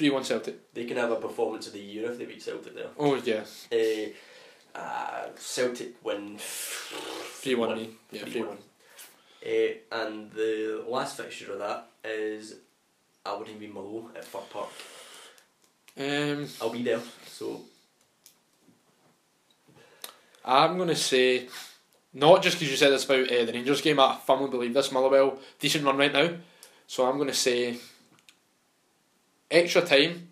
[0.00, 0.72] Three one Celtic.
[0.72, 2.86] They can have a performance of the year if they beat Celtic there.
[2.98, 7.76] Oh yeah, Uh, uh, Celtic win three one.
[7.76, 7.90] me.
[8.10, 8.56] Yeah, three one.
[9.44, 12.54] Uh, and the last fixture of that is
[13.26, 14.70] Aberdeen v Mull at Fir Park.
[15.98, 17.60] Um, I'll be there, so
[20.46, 21.46] I'm gonna say,
[22.14, 24.00] not just because you said this about uh, the Rangers game.
[24.00, 26.30] I firmly believe this Motherwell decent run right now,
[26.86, 27.76] so I'm gonna say
[29.50, 30.28] extra time,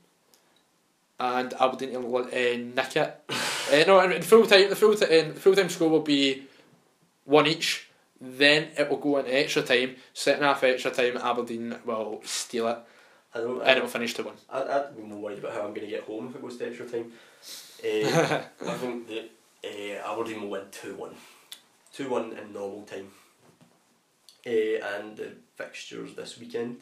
[1.19, 3.25] and Aberdeen will uh, nick it.
[3.31, 4.69] uh, no, in full time.
[4.71, 5.35] The full time.
[5.35, 6.45] full time score will be
[7.25, 7.89] one each.
[8.21, 9.97] Then it will go into extra time.
[10.13, 12.79] Second half extra time, Aberdeen will steal it,
[13.35, 13.61] I don't.
[13.63, 14.35] and it will finish to one.
[14.51, 16.57] I, I'd be more worried about how I'm going to get home if it goes
[16.57, 17.13] to extra time.
[17.85, 19.31] Uh, I think that
[19.65, 21.11] uh, Aberdeen will win 2 1.
[21.95, 23.09] 2 1 in normal time.
[24.45, 26.79] Uh, and the fixtures this weekend.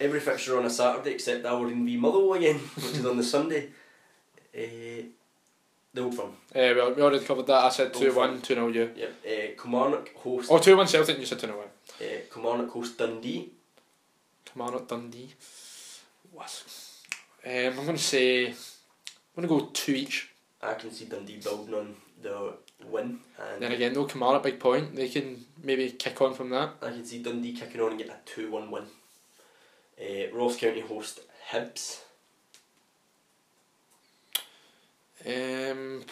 [0.00, 3.68] Every fixture on a Saturday except Aberdeen v Motherwell again, which is on the Sunday.
[4.56, 5.04] Uh,
[5.92, 6.30] the Old Firm.
[6.54, 7.64] Uh, well, we already covered that.
[7.64, 8.90] I said Oh, 2 1, 2 0 you.
[8.96, 9.14] Yep.
[9.24, 10.48] Uh, Kilmarnock host.
[10.50, 11.66] Oh, 2 1 Celtic, you said 2 0 1.
[11.66, 13.50] Uh, Kilmarnock host Dundee.
[14.44, 15.32] Kilmarnock, Dundee.
[16.32, 16.64] What?
[17.46, 18.46] Um, I'm going to say.
[18.48, 20.30] I'm going to go 2 each.
[20.60, 22.54] I can see Dundee building on the
[22.88, 24.96] win, and Then again, no Kilmarnock, big point.
[24.96, 26.70] They can maybe kick on from that.
[26.82, 28.84] I can see Dundee kicking on and get a 2 1 win.
[30.00, 31.20] Uh, Ross County host
[31.50, 32.00] Hibs.
[35.26, 36.04] Um,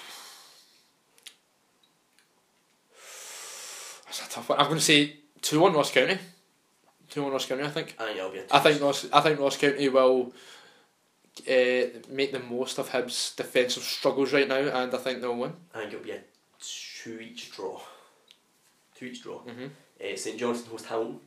[4.07, 4.59] that's a tough one.
[4.59, 6.18] I'm going to say 2 1 Ross County.
[7.11, 7.95] 2 1 Ross County, I think.
[7.99, 10.33] I think it'll be a I think Ross, I think Ross County will
[11.49, 15.53] uh, make the most of Hibs' defensive struggles right now, and I think they'll win.
[15.74, 16.20] I think it'll be a
[17.03, 17.80] 2 each draw.
[18.97, 19.39] 2 each draw.
[19.39, 19.66] hmm
[20.01, 21.20] Uh, St Johnstone host Hamilton.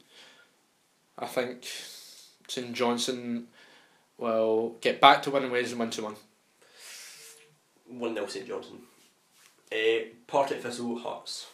[1.18, 1.66] I think
[2.48, 3.48] St Johnstone
[4.18, 6.16] will get back to winning ways and win 2 1.
[7.88, 8.80] 1 0 St Johnstone.
[9.72, 11.48] Uh, Partick Thistle Hearts.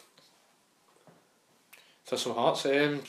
[2.06, 2.66] Thistle Hearts.
[2.66, 3.00] Um,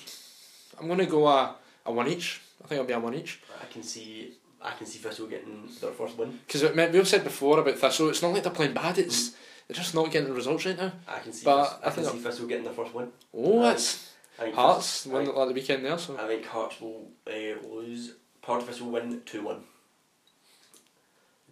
[0.80, 1.56] I'm going to go a,
[1.86, 2.42] a 1 each.
[2.64, 3.42] I think it'll be a 1 each.
[3.62, 6.40] I can see I can see Thistle getting their first win.
[6.48, 6.64] Because
[6.94, 8.98] we've said before about Thistle, it's not like they're playing bad.
[8.98, 9.32] It's
[9.68, 10.94] they're just not getting the results right now.
[11.08, 11.44] I can see.
[11.44, 13.10] But I I, can think see Thistle getting their first win.
[13.34, 15.98] Oh, that's I think Hearts won at the weekend there.
[15.98, 18.14] So I think Hearts will uh, lose.
[18.42, 19.64] Partick Thistle win two one.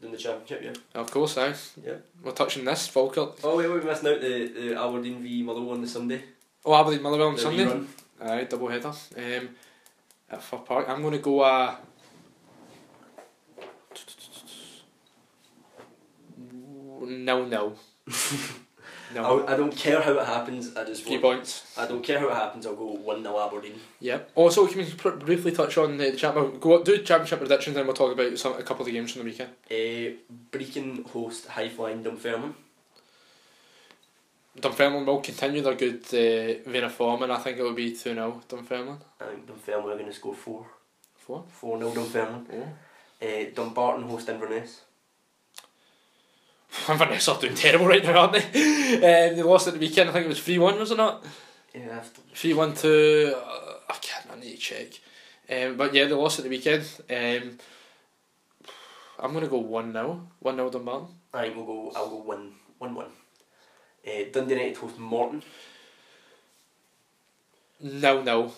[0.03, 0.99] In the championship, yeah.
[0.99, 1.53] of course, aye.
[1.85, 1.97] Yeah.
[2.23, 3.35] We're touching this Falkirk.
[3.43, 6.23] Oh wait, we missed out the, the Aberdeen v Motherwell on the Sunday.
[6.65, 7.65] Oh, Aberdeen Motherwell on The Sunday.
[7.65, 7.85] rerun.
[8.19, 8.87] Aye, double header.
[8.87, 9.49] Um,
[10.31, 11.75] at Fir Park, I'm going to go uh,
[17.01, 17.75] nil nil.
[19.13, 20.75] no, I, I don't care how it happens.
[20.75, 21.73] I just three points.
[21.77, 22.65] I don't care how it happens.
[22.65, 23.79] I'll go one 0 Aberdeen.
[23.99, 24.31] Yep.
[24.35, 26.35] Also, can we pr- briefly touch on the champ?
[26.59, 29.23] Go do championship predictions, and we'll talk about some a couple of the games from
[29.23, 29.51] the weekend.
[29.69, 30.17] Uh,
[30.51, 32.53] Brechin host High Flying Dunfermline.
[34.59, 37.91] Dunfermline will continue their good uh, vein of form, and I think it will be
[37.91, 38.99] two 0 Dunfermline.
[39.19, 40.65] I think Dunfermline are going to score four.
[41.17, 41.45] Four.
[41.49, 42.45] Four 0 Dunfermline.
[42.53, 43.25] Oh.
[43.25, 44.81] Uh, Dumbarton host Inverness.
[46.89, 48.39] Inverness are doing terrible right now, aren't they?
[48.95, 50.09] um, they lost at the weekend.
[50.09, 51.23] I think it was three one, was it not?
[51.73, 52.01] Yeah,
[52.33, 54.27] Three one to uh, I can't.
[54.31, 54.87] I need to check.
[55.49, 56.83] Um, but yeah, they lost at the weekend.
[57.09, 57.57] Um,
[59.19, 61.07] I'm gonna go one 0 one 0 Dumbarton.
[61.33, 61.91] I think we'll go.
[61.95, 63.11] I'll go one one one.
[64.07, 65.43] Uh, Dundee United host Morton.
[67.79, 68.53] Nil nil.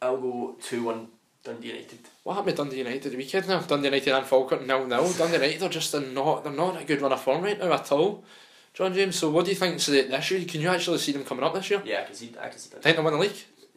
[0.00, 1.08] I'll go two one
[1.44, 1.98] Dundee United.
[2.22, 3.60] What happened to Dundee United the weekend now?
[3.60, 5.12] Dundee United and Falkirk nil nil.
[5.12, 7.72] Dundee United are just not they're not in a good run of form right now
[7.72, 8.24] at all.
[8.74, 10.44] John James, so what do you think's the this year?
[10.46, 11.82] Can you actually see them coming up this year?
[11.84, 12.32] Yeah, I can see.
[12.40, 12.82] I can see that.
[12.82, 13.32] Think they'll win the league?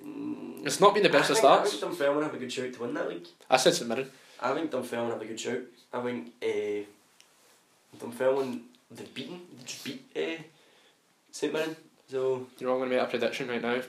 [0.06, 1.72] Mm, It's not been the best I of think, I starts.
[1.72, 3.28] think Dunfermline have a good shout to win that league.
[3.50, 4.10] I said St Mirren.
[4.40, 5.62] I think Dunfermline have a good shout.
[5.92, 6.86] I think uh,
[8.00, 8.62] Dunfermline
[8.92, 10.42] they've beaten they just beat uh,
[11.32, 11.76] St Mirren.
[12.10, 13.82] So You're all going to make a prediction right now.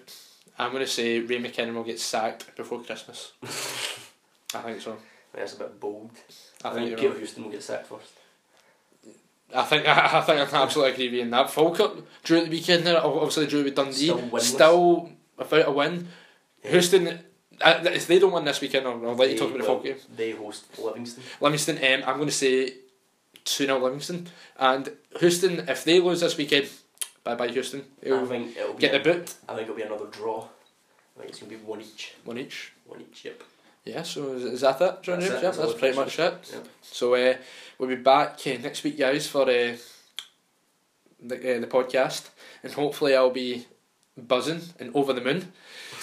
[0.58, 3.32] I'm going to say Ray McKinnon will get sacked before Christmas.
[4.54, 4.96] I think so.
[5.34, 6.10] That's a bit bold.
[6.64, 7.18] I, I, think, think Peter right.
[7.18, 8.12] Houston will get sacked first.
[9.54, 11.50] I think I, think I can absolutely agree with you in that.
[11.50, 13.04] Falkirk drew at the weekend there.
[13.04, 13.92] Obviously drew with Dundee.
[13.92, 14.38] Still.
[14.40, 16.08] Still without a win.
[16.64, 16.70] Yeah.
[16.72, 17.20] Houston.
[17.60, 19.74] uh, If they don't win this weekend, I'll, I'll let you talk about the well,
[19.76, 19.96] Falk game.
[20.16, 21.22] They host Livingston.
[21.40, 21.76] Livingston.
[21.76, 22.72] Um, I'm going to say
[23.44, 24.26] two 0 Livingston.
[24.58, 24.90] And
[25.20, 26.68] Houston, if they lose this weekend,
[27.26, 27.82] bye bye Houston.
[28.02, 29.34] I It'll think it'll get the boot.
[29.48, 30.46] I think it'll be another draw.
[31.16, 32.14] I think it's gonna be one each.
[32.24, 32.72] One each.
[32.86, 33.24] One each.
[33.24, 33.42] Yep.
[33.84, 35.30] Yeah, so is, is that it, John That's James?
[35.30, 36.50] it, Yeah, that's that's, pretty much it.
[36.52, 36.58] Yeah.
[36.82, 37.36] So uh,
[37.78, 39.76] we'll be back uh, next week, guys, for uh,
[41.20, 42.28] the uh, the podcast,
[42.62, 43.66] and hopefully I'll be
[44.16, 45.52] buzzing and over the moon.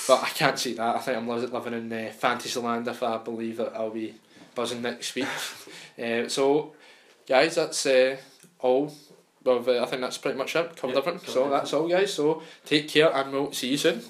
[0.08, 0.96] But I can't see that.
[0.96, 4.16] I think I'm living in uh, fantasy land if I believe that I'll be
[4.56, 5.28] buzzing next week.
[6.02, 6.74] uh, so,
[7.28, 8.18] guys, that's uh,
[8.60, 8.94] all.
[9.44, 10.76] Well, uh, I think that's pretty much it.
[10.76, 11.30] Covered Yeah, everything.
[11.30, 12.14] So that's all, guys.
[12.14, 14.02] So take care, and we'll see you soon.